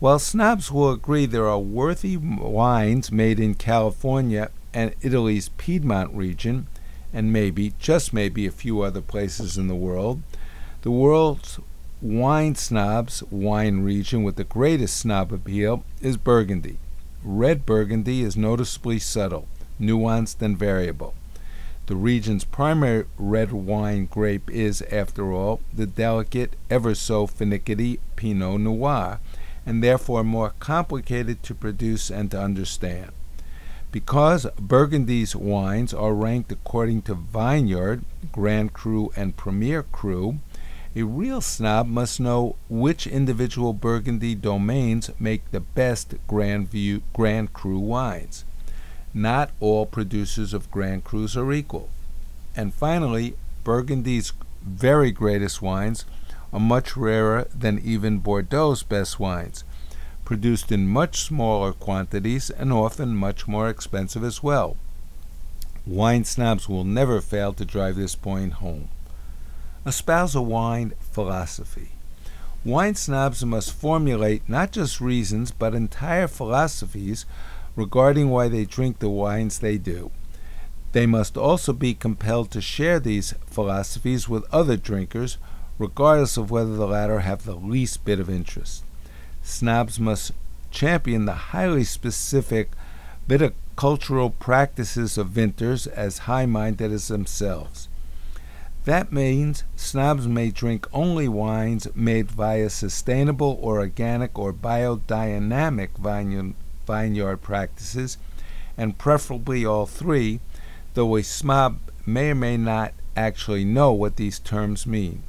While 0.00 0.18
snobs 0.18 0.70
will 0.70 0.90
agree 0.90 1.26
there 1.26 1.48
are 1.48 1.58
worthy 1.58 2.16
wines 2.16 3.12
made 3.12 3.38
in 3.38 3.54
California 3.54 4.50
and 4.72 4.94
Italy's 5.02 5.50
Piedmont 5.50 6.12
region, 6.14 6.66
and 7.12 7.32
maybe, 7.32 7.74
just 7.78 8.12
maybe, 8.12 8.46
a 8.46 8.50
few 8.50 8.82
other 8.82 9.00
places 9.00 9.56
in 9.56 9.68
the 9.68 9.74
world, 9.74 10.22
the 10.82 10.90
world's 10.90 11.60
wine 12.02 12.54
snobs 12.54 13.22
wine 13.30 13.80
region 13.80 14.22
with 14.22 14.36
the 14.36 14.44
greatest 14.44 14.96
snob 14.96 15.32
appeal 15.32 15.84
is 16.02 16.16
Burgundy. 16.16 16.78
Red 17.22 17.64
Burgundy 17.64 18.22
is 18.22 18.36
noticeably 18.36 18.98
subtle, 18.98 19.48
nuanced, 19.80 20.42
and 20.42 20.58
variable. 20.58 21.14
The 21.86 21.96
region's 21.96 22.44
primary 22.44 23.04
red 23.18 23.52
wine 23.52 24.06
grape 24.06 24.50
is, 24.50 24.80
after 24.90 25.32
all, 25.32 25.60
the 25.70 25.86
delicate, 25.86 26.56
ever 26.70 26.94
so 26.94 27.26
finicky 27.26 28.00
Pinot 28.16 28.60
Noir, 28.60 29.20
and 29.66 29.82
therefore 29.82 30.24
more 30.24 30.54
complicated 30.60 31.42
to 31.42 31.54
produce 31.54 32.10
and 32.10 32.30
to 32.30 32.40
understand. 32.40 33.10
Because 33.92 34.46
Burgundy's 34.58 35.36
wines 35.36 35.92
are 35.92 36.14
ranked 36.14 36.50
according 36.50 37.02
to 37.02 37.14
Vineyard, 37.14 38.02
Grand 38.32 38.72
Cru, 38.72 39.12
and 39.14 39.36
Premier 39.36 39.82
Cru, 39.82 40.38
a 40.96 41.02
real 41.02 41.40
snob 41.40 41.86
must 41.86 42.18
know 42.18 42.56
which 42.70 43.06
individual 43.06 43.72
Burgundy 43.74 44.34
domains 44.34 45.10
make 45.20 45.50
the 45.50 45.60
best 45.60 46.14
Grand, 46.26 46.70
View, 46.70 47.02
Grand 47.12 47.52
Cru 47.52 47.78
wines. 47.78 48.44
Not 49.14 49.52
all 49.60 49.86
producers 49.86 50.52
of 50.52 50.70
Grand 50.70 51.04
Crus 51.04 51.36
are 51.36 51.52
equal. 51.52 51.88
And 52.56 52.74
finally, 52.74 53.36
Burgundy's 53.62 54.32
very 54.62 55.12
greatest 55.12 55.62
wines 55.62 56.04
are 56.52 56.60
much 56.60 56.96
rarer 56.96 57.46
than 57.54 57.78
even 57.78 58.20
Bordeaux's 58.20 58.82
best 58.82 59.20
wines 59.20 59.64
produced 60.24 60.72
in 60.72 60.88
much 60.88 61.20
smaller 61.22 61.72
quantities 61.72 62.50
and 62.50 62.72
often 62.72 63.14
much 63.14 63.46
more 63.46 63.68
expensive 63.68 64.24
as 64.24 64.42
well. 64.42 64.76
Wine 65.86 66.24
snobs 66.24 66.68
will 66.68 66.84
never 66.84 67.20
fail 67.20 67.52
to 67.52 67.64
drive 67.64 67.96
this 67.96 68.14
point 68.14 68.54
home. 68.54 68.88
Espouse 69.86 70.34
a 70.34 70.40
wine 70.40 70.94
philosophy. 71.12 71.90
Wine 72.64 72.94
snobs 72.94 73.44
must 73.44 73.72
formulate 73.72 74.48
not 74.48 74.72
just 74.72 74.98
reasons, 74.98 75.50
but 75.50 75.74
entire 75.74 76.26
philosophies 76.26 77.26
regarding 77.76 78.30
why 78.30 78.48
they 78.48 78.64
drink 78.64 78.98
the 78.98 79.08
wines 79.08 79.58
they 79.58 79.78
do. 79.78 80.10
They 80.92 81.06
must 81.06 81.36
also 81.36 81.72
be 81.72 81.94
compelled 81.94 82.50
to 82.52 82.60
share 82.60 83.00
these 83.00 83.34
philosophies 83.46 84.28
with 84.28 84.44
other 84.52 84.76
drinkers, 84.76 85.38
regardless 85.78 86.36
of 86.36 86.50
whether 86.50 86.76
the 86.76 86.86
latter 86.86 87.20
have 87.20 87.44
the 87.44 87.56
least 87.56 88.04
bit 88.04 88.20
of 88.20 88.30
interest. 88.30 88.84
Snobs 89.42 89.98
must 89.98 90.32
champion 90.70 91.24
the 91.24 91.32
highly 91.32 91.84
specific 91.84 92.70
viticultural 93.28 94.32
practices 94.38 95.18
of 95.18 95.28
vintners 95.28 95.86
as 95.86 96.18
high 96.18 96.46
minded 96.46 96.92
as 96.92 97.08
themselves. 97.08 97.88
That 98.84 99.12
means 99.12 99.64
snobs 99.76 100.28
may 100.28 100.50
drink 100.50 100.86
only 100.92 101.26
wines 101.26 101.88
made 101.94 102.30
via 102.30 102.68
sustainable 102.68 103.58
or 103.60 103.78
organic 103.78 104.38
or 104.38 104.52
biodynamic 104.52 105.90
vineyard 106.86 107.38
practices, 107.38 108.18
and 108.76 108.98
preferably 108.98 109.64
all 109.64 109.86
three, 109.86 110.40
though 110.94 111.16
a 111.16 111.22
snob 111.22 111.78
may 112.06 112.30
or 112.30 112.34
may 112.34 112.56
not 112.56 112.92
actually 113.16 113.64
know 113.64 113.92
what 113.92 114.16
these 114.16 114.38
terms 114.38 114.86
mean. 114.86 115.22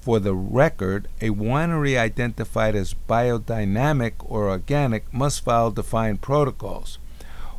For 0.00 0.20
the 0.20 0.34
record, 0.34 1.08
a 1.20 1.30
winery 1.30 1.98
identified 1.98 2.76
as 2.76 2.94
biodynamic 3.08 4.12
or 4.20 4.48
organic 4.48 5.12
must 5.12 5.44
follow 5.44 5.72
defined 5.72 6.22
protocols, 6.22 6.98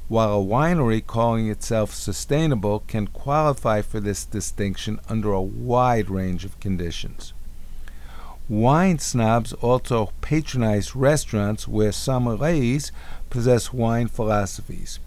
while 0.08 0.40
a 0.40 0.46
winery 0.46 1.06
calling 1.06 1.50
itself 1.50 1.94
sustainable 1.94 2.84
can 2.88 3.08
qualify 3.08 3.82
for 3.82 4.00
this 4.00 4.24
distinction 4.24 5.02
under 5.10 5.34
a 5.34 5.42
wide 5.42 6.10
range 6.10 6.46
of 6.46 6.60
conditions. 6.62 7.34
Wine 8.50 8.98
snobs 8.98 9.52
also 9.52 10.14
patronize 10.22 10.96
restaurants 10.96 11.68
where 11.68 11.92
sommeliers 11.92 12.92
possess 13.30 13.74
wine 13.74 14.08
philosophies. 14.08 15.00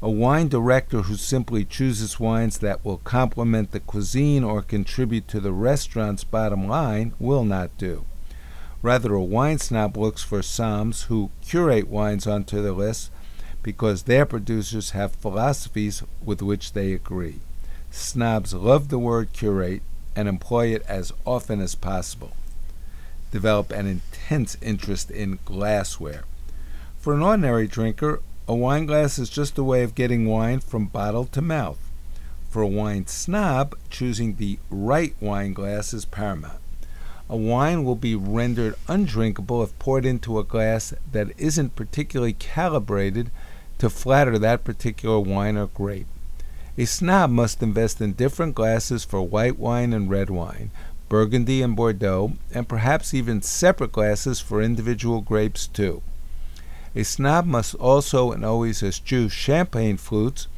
A 0.00 0.08
wine 0.08 0.46
director 0.46 1.02
who 1.02 1.16
simply 1.16 1.64
chooses 1.64 2.20
wines 2.20 2.58
that 2.58 2.84
will 2.84 2.98
complement 2.98 3.72
the 3.72 3.80
cuisine 3.80 4.44
or 4.44 4.62
contribute 4.62 5.26
to 5.26 5.40
the 5.40 5.52
restaurant's 5.52 6.22
bottom 6.22 6.68
line 6.68 7.14
will 7.18 7.42
not 7.44 7.76
do. 7.78 8.04
Rather, 8.80 9.14
a 9.14 9.24
wine 9.24 9.58
snob 9.58 9.96
looks 9.96 10.22
for 10.22 10.38
somms 10.38 11.06
who 11.06 11.30
curate 11.42 11.88
wines 11.88 12.28
onto 12.28 12.62
their 12.62 12.70
list 12.70 13.10
because 13.64 14.04
their 14.04 14.24
producers 14.24 14.90
have 14.90 15.16
philosophies 15.16 16.04
with 16.24 16.42
which 16.42 16.74
they 16.74 16.92
agree. 16.92 17.40
Snobs 17.90 18.54
love 18.54 18.88
the 18.88 19.00
word 19.00 19.32
curate 19.32 19.82
and 20.14 20.28
employ 20.28 20.68
it 20.68 20.82
as 20.86 21.12
often 21.24 21.60
as 21.60 21.74
possible. 21.74 22.36
Develop 23.34 23.72
an 23.72 23.88
intense 23.88 24.56
interest 24.62 25.10
in 25.10 25.40
glassware. 25.44 26.22
For 27.00 27.14
an 27.14 27.20
ordinary 27.20 27.66
drinker, 27.66 28.22
a 28.46 28.54
wine 28.54 28.86
glass 28.86 29.18
is 29.18 29.28
just 29.28 29.58
a 29.58 29.64
way 29.64 29.82
of 29.82 29.96
getting 29.96 30.28
wine 30.28 30.60
from 30.60 30.86
bottle 30.86 31.24
to 31.24 31.42
mouth. 31.42 31.80
For 32.48 32.62
a 32.62 32.68
wine 32.68 33.08
snob, 33.08 33.74
choosing 33.90 34.36
the 34.36 34.60
right 34.70 35.16
wine 35.18 35.52
glass 35.52 35.92
is 35.92 36.04
paramount. 36.04 36.60
A 37.28 37.36
wine 37.36 37.82
will 37.82 37.96
be 37.96 38.14
rendered 38.14 38.76
undrinkable 38.86 39.64
if 39.64 39.76
poured 39.80 40.06
into 40.06 40.38
a 40.38 40.44
glass 40.44 40.94
that 41.10 41.32
isn't 41.36 41.74
particularly 41.74 42.34
calibrated 42.34 43.32
to 43.78 43.90
flatter 43.90 44.38
that 44.38 44.62
particular 44.62 45.18
wine 45.18 45.56
or 45.56 45.66
grape. 45.66 46.06
A 46.78 46.84
snob 46.84 47.30
must 47.30 47.64
invest 47.64 48.00
in 48.00 48.12
different 48.12 48.54
glasses 48.54 49.04
for 49.04 49.20
white 49.22 49.58
wine 49.58 49.92
and 49.92 50.08
red 50.08 50.30
wine, 50.30 50.70
Burgundy 51.14 51.62
and 51.62 51.76
Bordeaux, 51.76 52.32
and 52.52 52.68
perhaps 52.68 53.14
even 53.14 53.40
separate 53.40 53.92
glasses 53.92 54.40
for 54.40 54.60
individual 54.60 55.20
grapes 55.20 55.68
too. 55.68 56.02
A 56.96 57.04
snob 57.04 57.46
must 57.46 57.76
also 57.76 58.32
and 58.32 58.44
always 58.44 58.82
eschew 58.82 59.28
champagne 59.28 59.96
flutes, 59.96 60.48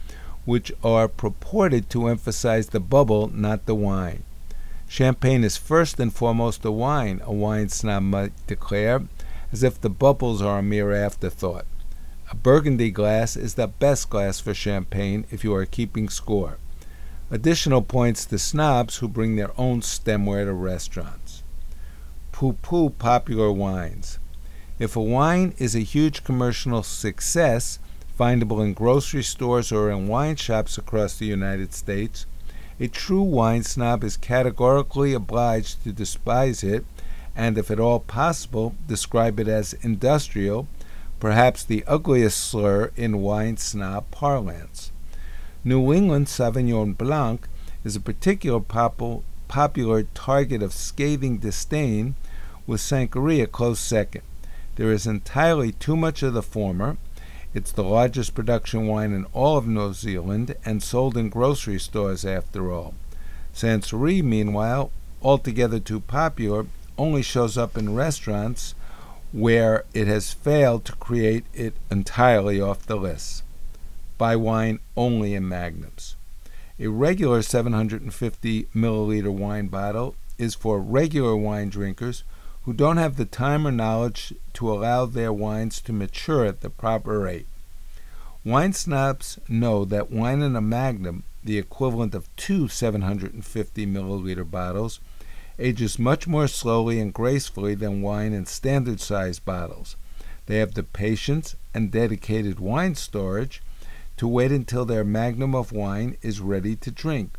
which 0.47 0.73
are 0.83 1.09
purported 1.09 1.90
to 1.90 2.07
emphasize 2.07 2.69
the 2.69 2.81
bubble, 2.81 3.29
not 3.29 3.66
the 3.66 3.75
wine. 3.75 4.23
Champagne 4.88 5.45
is 5.45 5.59
first 5.59 6.01
and 6.01 6.11
foremost 6.11 6.64
a 6.64 6.73
wine, 6.73 7.21
a 7.23 7.35
wine 7.35 7.69
snob 7.69 8.05
might 8.05 8.33
declare, 8.47 9.03
as 9.53 9.62
if 9.62 9.79
the 9.79 9.90
bubbles 9.90 10.40
are 10.40 10.61
a 10.61 10.62
mere 10.62 10.90
afterthought. 10.90 11.66
A 12.31 12.35
burgundy 12.35 12.90
glass 12.90 13.37
is 13.37 13.57
the 13.57 13.69
best 13.69 14.09
glass 14.09 14.40
for 14.40 14.55
champagne 14.55 15.27
if 15.31 15.45
you 15.45 15.55
are 15.55 15.66
keeping 15.66 16.09
score. 16.09 16.57
Additional 17.29 17.83
points 17.83 18.25
to 18.25 18.39
snobs 18.39 18.99
who 18.99 19.09
bring 19.09 19.35
their 19.35 19.51
own 19.59 19.81
stemware 19.81 20.45
to 20.45 20.53
restaurants. 20.53 21.43
Poo 22.31 22.53
poo 22.62 22.91
popular 22.91 23.51
wines. 23.51 24.21
If 24.79 24.95
a 24.95 25.03
wine 25.03 25.53
is 25.59 25.75
a 25.75 25.81
huge 25.81 26.23
commercial 26.23 26.85
success, 26.85 27.81
findable 28.17 28.65
in 28.65 28.75
grocery 28.75 29.25
stores 29.25 29.73
or 29.73 29.91
in 29.91 30.07
wine 30.07 30.37
shops 30.37 30.79
across 30.79 31.19
the 31.19 31.27
United 31.27 31.75
States, 31.75 32.27
a 32.79 32.87
true 32.87 33.23
wine 33.23 33.65
snob 33.65 34.05
is 34.05 34.17
categorically 34.17 35.12
obliged 35.12 35.83
to 35.83 35.93
despise 35.93 36.62
it 36.62 36.85
and, 37.35 37.59
if 37.59 37.73
at 37.73 37.81
all 37.81 37.99
possible, 37.99 38.77
describe 38.87 39.41
it 39.41 39.49
as 39.49 39.73
industrial, 39.83 40.69
perhaps 41.19 41.65
the 41.65 41.83
ugliest 41.89 42.39
slur 42.39 42.93
in 42.95 43.21
wine 43.21 43.57
snob 43.57 44.09
parlance. 44.12 44.93
New 45.66 45.92
England 45.92 46.29
Sauvignon 46.29 46.96
Blanc 46.96 47.48
is 47.83 47.96
a 47.96 48.00
particular 48.00 48.61
popular 48.61 50.02
target 50.14 50.62
of 50.62 50.72
scathing 50.72 51.38
disdain, 51.38 52.14
with 52.68 52.81
Sancerre 52.81 53.42
a 53.42 53.48
close 53.48 53.81
second. 53.81 54.22
There 54.76 54.92
is 54.92 55.09
entirely 55.09 55.72
too 55.72 55.96
much 55.96 56.22
of 56.22 56.35
the 56.35 56.42
former. 56.44 56.98
It's 57.52 57.72
the 57.72 57.83
largest 57.83 58.33
production 58.33 58.87
wine 58.87 59.11
in 59.11 59.24
all 59.33 59.57
of 59.57 59.66
New 59.66 59.92
Zealand 59.92 60.55
and 60.64 60.85
sold 60.85 61.16
in 61.16 61.31
grocery 61.31 61.81
stores 61.81 62.24
after 62.24 62.70
all. 62.70 62.94
Sancerre, 63.52 64.22
meanwhile, 64.22 64.92
altogether 65.20 65.81
too 65.81 65.98
popular, 65.98 66.66
only 66.96 67.22
shows 67.22 67.59
up 67.59 67.76
in 67.76 67.96
restaurants 67.96 68.76
where 69.33 69.83
it 69.92 70.07
has 70.07 70.33
failed 70.33 70.85
to 70.85 70.94
create 70.94 71.44
it 71.52 71.74
entirely 71.90 72.61
off 72.61 72.87
the 72.87 72.94
list. 72.94 73.42
Buy 74.18 74.37
wine 74.37 74.79
only 74.96 75.35
in 75.35 75.48
magnums. 75.48 76.16
A 76.79 76.88
regular 76.88 77.42
750 77.42 78.64
milliliter 78.74 79.33
wine 79.33 79.68
bottle 79.68 80.14
is 80.38 80.55
for 80.55 80.81
regular 80.81 81.37
wine 81.37 81.70
drinkers 81.70 82.22
who 82.64 82.72
don't 82.72 82.96
have 82.96 83.16
the 83.16 83.24
time 83.24 83.66
or 83.66 83.72
knowledge 83.72 84.35
to 84.55 84.70
allow 84.70 85.07
their 85.07 85.33
wines 85.33 85.81
to 85.81 85.92
mature 85.92 86.44
at 86.44 86.61
the 86.61 86.70
proper 86.70 87.20
rate. 87.20 87.46
Wine 88.44 88.72
snobs 88.72 89.38
know 89.48 89.85
that 89.85 90.11
wine 90.11 90.42
in 90.42 90.57
a 90.57 90.61
magnum, 90.61 91.22
the 91.42 91.59
equivalent 91.59 92.14
of 92.14 92.29
two 92.37 92.68
750 92.68 93.87
milliliter 93.87 94.48
bottles, 94.50 95.00
ages 95.59 95.98
much 95.98 96.26
more 96.26 96.48
slowly 96.48 97.00
and 97.00 97.14
gracefully 97.14 97.74
than 97.74 98.02
wine 98.02 98.33
in 98.33 98.46
standard 98.46 99.00
sized 99.00 99.44
bottles. 99.44 99.96
They 100.46 100.59
have 100.59 100.74
the 100.74 100.83
patience 100.83 101.57
and 101.74 101.90
dedicated 101.90 102.61
wine 102.61 102.94
storage 102.94 103.62
to 104.16 104.29
wait 104.29 104.52
until 104.52 104.85
their 104.85 105.05
magnum 105.05 105.55
of 105.55 105.72
wine 105.72 106.16
is 106.22 106.40
ready 106.40 106.76
to 106.76 106.90
drink. 106.90 107.37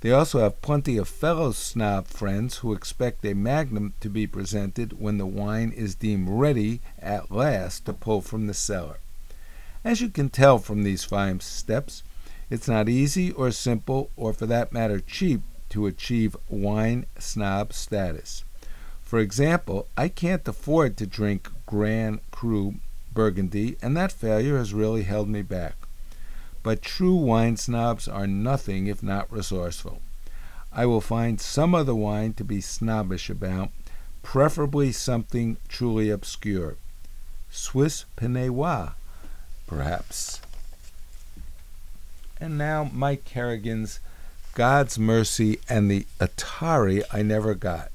They 0.00 0.12
also 0.12 0.40
have 0.40 0.62
plenty 0.62 0.96
of 0.96 1.08
fellow 1.08 1.50
snob 1.50 2.06
friends 2.06 2.58
who 2.58 2.72
expect 2.72 3.24
a 3.24 3.34
magnum 3.34 3.94
to 4.00 4.08
be 4.08 4.26
presented 4.28 5.00
when 5.00 5.18
the 5.18 5.26
wine 5.26 5.72
is 5.72 5.96
deemed 5.96 6.28
ready 6.28 6.80
at 7.00 7.32
last 7.32 7.84
to 7.86 7.92
pull 7.92 8.20
from 8.20 8.46
the 8.46 8.54
cellar. 8.54 8.98
As 9.84 10.00
you 10.00 10.08
can 10.08 10.28
tell 10.28 10.58
from 10.58 10.82
these 10.82 11.04
five 11.04 11.42
steps, 11.42 12.02
it's 12.50 12.68
not 12.68 12.88
easy 12.88 13.32
or 13.32 13.50
simple, 13.50 14.10
or 14.16 14.32
for 14.32 14.46
that 14.46 14.72
matter 14.72 15.00
cheap, 15.00 15.42
to 15.70 15.86
achieve 15.86 16.36
wine 16.48 17.06
snob 17.18 17.72
status. 17.72 18.44
For 19.02 19.18
example, 19.18 19.88
I 19.96 20.08
can't 20.08 20.46
afford 20.46 20.96
to 20.96 21.06
drink 21.06 21.48
Grand 21.66 22.20
Cru 22.30 22.74
Burgundy, 23.12 23.76
and 23.82 23.96
that 23.96 24.12
failure 24.12 24.58
has 24.58 24.72
really 24.72 25.02
held 25.02 25.28
me 25.28 25.42
back. 25.42 25.87
But 26.62 26.82
true 26.82 27.14
wine 27.14 27.56
snobs 27.56 28.08
are 28.08 28.26
nothing 28.26 28.86
if 28.86 29.02
not 29.02 29.32
resourceful. 29.32 30.00
I 30.72 30.86
will 30.86 31.00
find 31.00 31.40
some 31.40 31.74
other 31.74 31.94
wine 31.94 32.34
to 32.34 32.44
be 32.44 32.60
snobbish 32.60 33.30
about, 33.30 33.70
preferably 34.22 34.92
something 34.92 35.56
truly 35.68 36.10
obscure. 36.10 36.76
Swiss 37.50 38.04
Peignoir, 38.16 38.92
perhaps. 39.66 40.40
And 42.40 42.58
now 42.58 42.90
Mike 42.92 43.24
Kerrigan's 43.24 44.00
God's 44.54 44.98
Mercy 44.98 45.60
and 45.68 45.90
the 45.90 46.06
Atari 46.20 47.02
I 47.12 47.22
Never 47.22 47.54
Got. 47.54 47.90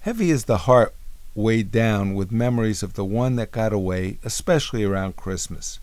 Heavy 0.00 0.30
is 0.30 0.44
the 0.44 0.58
heart 0.58 0.94
weighed 1.34 1.70
down 1.70 2.14
with 2.14 2.30
memories 2.30 2.82
of 2.82 2.94
the 2.94 3.04
one 3.04 3.36
that 3.36 3.50
got 3.50 3.72
away, 3.72 4.18
especially 4.24 4.84
around 4.84 5.16
Christmas. 5.16 5.78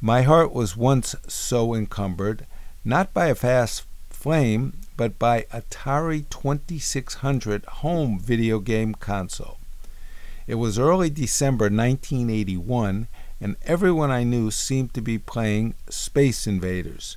My 0.00 0.22
heart 0.22 0.52
was 0.52 0.76
once 0.76 1.16
so 1.26 1.74
encumbered, 1.74 2.46
not 2.84 3.12
by 3.12 3.26
a 3.26 3.34
fast 3.34 3.84
flame, 4.10 4.74
but 4.96 5.18
by 5.18 5.42
Atari 5.52 6.28
2600 6.30 7.64
home 7.64 8.20
video 8.20 8.60
game 8.60 8.94
console. 8.94 9.58
It 10.46 10.54
was 10.54 10.78
early 10.78 11.10
December 11.10 11.64
1981, 11.64 13.08
and 13.40 13.56
everyone 13.64 14.12
I 14.12 14.22
knew 14.22 14.52
seemed 14.52 14.94
to 14.94 15.00
be 15.00 15.18
playing 15.18 15.74
Space 15.90 16.46
Invaders. 16.46 17.16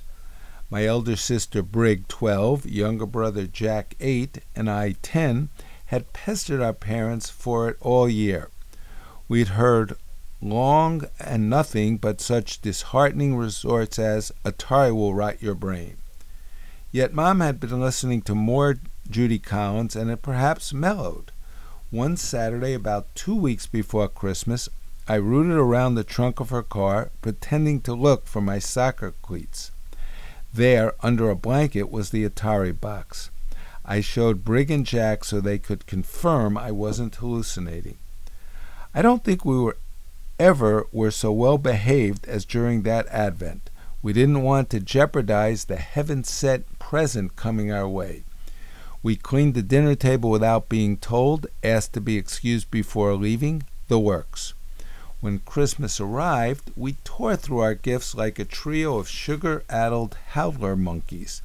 My 0.68 0.84
elder 0.84 1.14
sister 1.14 1.62
Brig, 1.62 2.08
12, 2.08 2.66
younger 2.66 3.06
brother 3.06 3.46
Jack, 3.46 3.94
8, 4.00 4.38
and 4.56 4.68
I, 4.68 4.96
10, 5.02 5.50
had 5.86 6.12
pestered 6.12 6.60
our 6.60 6.72
parents 6.72 7.30
for 7.30 7.68
it 7.68 7.76
all 7.80 8.08
year. 8.08 8.50
We'd 9.28 9.48
heard 9.48 9.96
long 10.42 11.06
and 11.20 11.48
nothing 11.48 11.96
but 11.96 12.20
such 12.20 12.60
disheartening 12.60 13.36
resorts 13.36 13.98
as 13.98 14.32
Atari 14.44 14.94
will 14.94 15.14
rot 15.14 15.42
your 15.42 15.54
brain. 15.54 15.96
Yet 16.90 17.14
Mom 17.14 17.40
had 17.40 17.60
been 17.60 17.80
listening 17.80 18.22
to 18.22 18.34
more 18.34 18.78
Judy 19.08 19.38
Collins 19.38 19.96
and 19.96 20.10
had 20.10 20.22
perhaps 20.22 20.72
mellowed. 20.72 21.32
One 21.90 22.16
Saturday, 22.16 22.74
about 22.74 23.14
two 23.14 23.34
weeks 23.34 23.66
before 23.66 24.08
Christmas, 24.08 24.68
I 25.08 25.14
rooted 25.16 25.56
around 25.56 25.94
the 25.94 26.04
trunk 26.04 26.40
of 26.40 26.50
her 26.50 26.62
car, 26.62 27.10
pretending 27.20 27.80
to 27.82 27.94
look 27.94 28.26
for 28.26 28.40
my 28.40 28.58
soccer 28.58 29.14
cleats. 29.22 29.70
There, 30.54 30.94
under 31.00 31.30
a 31.30 31.36
blanket, 31.36 31.90
was 31.90 32.10
the 32.10 32.28
Atari 32.28 32.78
box. 32.78 33.30
I 33.84 34.00
showed 34.00 34.44
Brig 34.44 34.70
and 34.70 34.86
Jack 34.86 35.24
so 35.24 35.40
they 35.40 35.58
could 35.58 35.86
confirm 35.86 36.56
I 36.56 36.70
wasn't 36.70 37.16
hallucinating. 37.16 37.98
I 38.94 39.02
don't 39.02 39.24
think 39.24 39.44
we 39.44 39.58
were 39.58 39.76
ever 40.42 40.84
were 40.90 41.12
so 41.12 41.30
well 41.30 41.56
behaved 41.56 42.26
as 42.26 42.44
during 42.44 42.82
that 42.82 43.06
Advent. 43.06 43.70
We 44.02 44.12
didn't 44.12 44.42
want 44.42 44.70
to 44.70 44.80
jeopardize 44.80 45.64
the 45.66 45.76
heaven 45.76 46.24
sent 46.24 46.80
present 46.80 47.36
coming 47.36 47.70
our 47.70 47.88
way. 47.88 48.24
We 49.04 49.14
cleaned 49.14 49.54
the 49.54 49.62
dinner 49.62 49.94
table 49.94 50.30
without 50.30 50.68
being 50.68 50.96
told, 50.96 51.46
asked 51.62 51.92
to 51.92 52.00
be 52.00 52.16
excused 52.16 52.72
before 52.72 53.14
leaving, 53.14 53.62
the 53.86 54.00
works. 54.00 54.54
When 55.20 55.38
Christmas 55.38 56.00
arrived, 56.00 56.72
we 56.76 56.94
tore 57.04 57.36
through 57.36 57.60
our 57.60 57.74
gifts 57.74 58.16
like 58.16 58.40
a 58.40 58.44
trio 58.44 58.98
of 58.98 59.08
sugar 59.08 59.62
addled 59.68 60.16
howler 60.30 60.74
monkeys. 60.74 61.40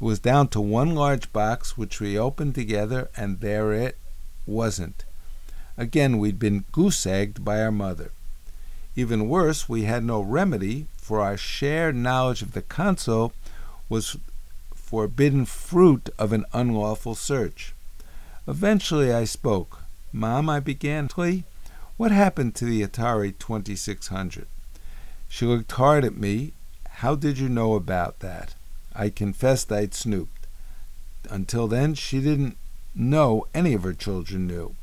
It 0.00 0.02
was 0.02 0.18
down 0.18 0.48
to 0.48 0.62
one 0.62 0.94
large 0.94 1.30
box, 1.34 1.76
which 1.76 2.00
we 2.00 2.18
opened 2.18 2.54
together, 2.54 3.10
and 3.14 3.40
there 3.40 3.74
it 3.74 3.98
wasn't. 4.46 5.04
Again, 5.76 6.16
we'd 6.16 6.38
been 6.38 6.64
goose 6.72 7.04
egged 7.04 7.44
by 7.44 7.60
our 7.60 7.70
mother. 7.70 8.12
Even 8.96 9.28
worse, 9.28 9.68
we 9.68 9.84
had 9.84 10.04
no 10.04 10.20
remedy, 10.20 10.86
for 10.96 11.20
our 11.20 11.36
shared 11.36 11.96
knowledge 11.96 12.42
of 12.42 12.52
the 12.52 12.62
console 12.62 13.32
was 13.88 14.16
forbidden 14.74 15.44
fruit 15.44 16.08
of 16.18 16.32
an 16.32 16.44
unlawful 16.52 17.14
search. 17.14 17.72
Eventually 18.48 19.12
I 19.12 19.24
spoke. 19.24 19.82
Mom, 20.12 20.50
I 20.50 20.58
began, 20.58 21.08
what 21.96 22.10
happened 22.10 22.54
to 22.56 22.64
the 22.64 22.82
Atari 22.82 23.38
2600? 23.38 24.46
She 25.28 25.46
looked 25.46 25.72
hard 25.72 26.04
at 26.04 26.16
me. 26.16 26.52
How 26.88 27.14
did 27.14 27.38
you 27.38 27.48
know 27.48 27.74
about 27.74 28.18
that? 28.20 28.54
I 28.94 29.10
confessed 29.10 29.70
I'd 29.70 29.94
snooped. 29.94 30.46
Until 31.30 31.68
then, 31.68 31.94
she 31.94 32.20
didn't 32.20 32.56
know 32.94 33.46
any 33.54 33.74
of 33.74 33.84
her 33.84 33.92
children 33.92 34.48
knew. 34.48 34.74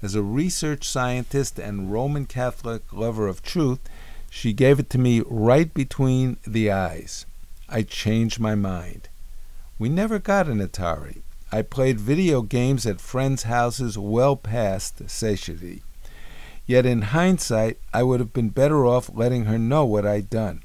As 0.00 0.14
a 0.14 0.22
research 0.22 0.88
scientist 0.88 1.58
and 1.58 1.92
Roman 1.92 2.24
Catholic 2.24 2.92
lover 2.92 3.26
of 3.26 3.42
truth, 3.42 3.80
she 4.30 4.52
gave 4.52 4.78
it 4.78 4.90
to 4.90 4.98
me 4.98 5.22
right 5.26 5.72
between 5.74 6.36
the 6.46 6.70
eyes. 6.70 7.26
I 7.68 7.82
changed 7.82 8.38
my 8.38 8.54
mind. 8.54 9.08
We 9.76 9.88
never 9.88 10.18
got 10.20 10.46
an 10.46 10.60
Atari. 10.60 11.22
I 11.50 11.62
played 11.62 11.98
video 11.98 12.42
games 12.42 12.86
at 12.86 13.00
friends' 13.00 13.44
houses 13.44 13.98
well 13.98 14.36
past 14.36 15.10
satiety. 15.10 15.82
Yet 16.66 16.86
in 16.86 17.02
hindsight, 17.02 17.78
I 17.92 18.02
would 18.04 18.20
have 18.20 18.32
been 18.32 18.50
better 18.50 18.86
off 18.86 19.10
letting 19.12 19.46
her 19.46 19.58
know 19.58 19.84
what 19.84 20.06
I'd 20.06 20.30
done. 20.30 20.62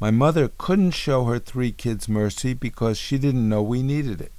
My 0.00 0.10
mother 0.10 0.50
couldn't 0.58 0.90
show 0.92 1.24
her 1.24 1.38
three 1.38 1.72
kids 1.72 2.08
mercy 2.08 2.52
because 2.52 2.98
she 2.98 3.16
didn't 3.16 3.48
know 3.48 3.62
we 3.62 3.82
needed 3.82 4.20
it. 4.20 4.32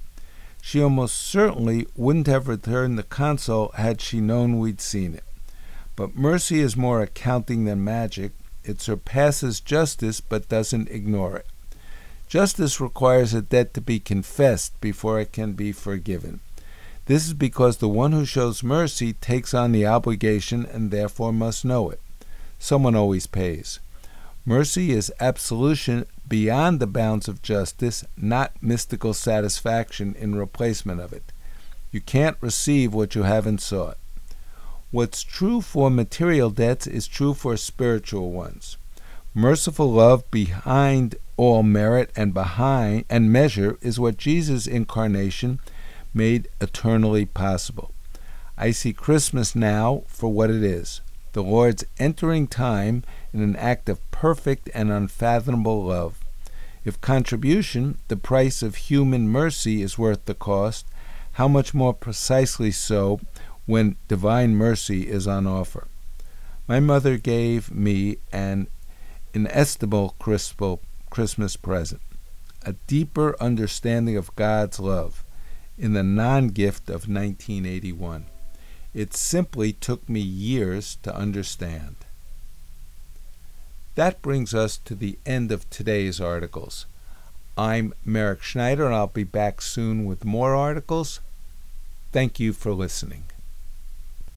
She 0.64 0.80
almost 0.80 1.16
certainly 1.16 1.88
wouldn't 1.96 2.28
have 2.28 2.46
returned 2.46 2.96
the 2.96 3.02
console 3.02 3.72
had 3.74 4.00
she 4.00 4.20
known 4.20 4.60
we'd 4.60 4.80
seen 4.80 5.12
it. 5.12 5.24
But 5.96 6.14
mercy 6.16 6.60
is 6.60 6.76
more 6.76 7.02
accounting 7.02 7.64
than 7.64 7.84
magic. 7.84 8.30
It 8.62 8.80
surpasses 8.80 9.58
justice 9.60 10.20
but 10.20 10.48
doesn't 10.48 10.88
ignore 10.88 11.36
it. 11.36 11.46
Justice 12.28 12.80
requires 12.80 13.34
a 13.34 13.42
debt 13.42 13.74
to 13.74 13.80
be 13.80 13.98
confessed 13.98 14.80
before 14.80 15.18
it 15.18 15.32
can 15.32 15.52
be 15.52 15.72
forgiven. 15.72 16.38
This 17.06 17.26
is 17.26 17.34
because 17.34 17.78
the 17.78 17.88
one 17.88 18.12
who 18.12 18.24
shows 18.24 18.62
mercy 18.62 19.14
takes 19.14 19.52
on 19.52 19.72
the 19.72 19.84
obligation 19.84 20.64
and 20.64 20.92
therefore 20.92 21.32
must 21.32 21.64
know 21.64 21.90
it. 21.90 22.00
Someone 22.60 22.94
always 22.94 23.26
pays. 23.26 23.80
Mercy 24.46 24.92
is 24.92 25.12
absolution 25.18 26.06
beyond 26.28 26.80
the 26.80 26.86
bounds 26.86 27.28
of 27.28 27.42
justice, 27.42 28.04
not 28.16 28.62
mystical 28.62 29.14
satisfaction 29.14 30.14
in 30.18 30.34
replacement 30.34 31.00
of 31.00 31.12
it. 31.12 31.32
You 31.90 32.00
can't 32.00 32.36
receive 32.40 32.94
what 32.94 33.14
you 33.14 33.24
haven't 33.24 33.60
sought. 33.60 33.98
What's 34.90 35.22
true 35.22 35.60
for 35.60 35.90
material 35.90 36.50
debts 36.50 36.86
is 36.86 37.06
true 37.06 37.34
for 37.34 37.56
spiritual 37.56 38.32
ones. 38.32 38.76
Merciful 39.34 39.90
love 39.90 40.30
behind 40.30 41.16
all 41.36 41.62
merit 41.62 42.10
and 42.14 42.34
behind 42.34 43.04
and 43.08 43.32
measure 43.32 43.78
is 43.80 43.98
what 43.98 44.18
Jesus' 44.18 44.66
incarnation 44.66 45.58
made 46.12 46.48
eternally 46.60 47.24
possible. 47.24 47.92
I 48.56 48.70
see 48.70 48.92
Christmas 48.92 49.56
now 49.56 50.04
for 50.06 50.30
what 50.30 50.50
it 50.50 50.62
is 50.62 51.00
the 51.32 51.42
Lord's 51.42 51.84
entering 51.98 52.46
time 52.46 53.04
in 53.32 53.40
an 53.40 53.56
act 53.56 53.88
of 53.88 54.10
perfect 54.10 54.68
and 54.74 54.90
unfathomable 54.90 55.84
love. 55.84 56.22
If 56.84 57.00
contribution, 57.00 57.98
the 58.08 58.16
price 58.16 58.62
of 58.62 58.74
human 58.74 59.28
mercy, 59.28 59.82
is 59.82 59.98
worth 59.98 60.24
the 60.24 60.34
cost, 60.34 60.86
how 61.32 61.48
much 61.48 61.72
more 61.72 61.94
precisely 61.94 62.70
so 62.70 63.20
when 63.66 63.96
divine 64.08 64.54
mercy 64.56 65.08
is 65.08 65.26
on 65.26 65.46
offer? 65.46 65.86
My 66.68 66.80
mother 66.80 67.16
gave 67.16 67.74
me 67.74 68.18
an 68.32 68.66
inestimable 69.32 70.14
Christmas 70.18 71.56
present, 71.56 72.02
a 72.64 72.74
deeper 72.86 73.36
understanding 73.40 74.16
of 74.16 74.34
God's 74.36 74.78
love 74.78 75.24
in 75.78 75.94
the 75.94 76.02
non 76.02 76.48
gift 76.48 76.88
of 76.88 77.08
1981. 77.08 78.26
It 78.94 79.14
simply 79.14 79.72
took 79.72 80.06
me 80.08 80.20
years 80.20 80.98
to 81.02 81.16
understand. 81.16 81.96
That 83.94 84.22
brings 84.22 84.54
us 84.54 84.76
to 84.84 84.94
the 84.94 85.18
end 85.24 85.50
of 85.50 85.68
today's 85.70 86.20
articles. 86.20 86.86
I'm 87.56 87.94
Merrick 88.04 88.42
Schneider, 88.42 88.86
and 88.86 88.94
I'll 88.94 89.06
be 89.06 89.24
back 89.24 89.60
soon 89.60 90.04
with 90.04 90.24
more 90.24 90.54
articles. 90.54 91.20
Thank 92.12 92.38
you 92.38 92.52
for 92.52 92.72
listening. 92.72 93.24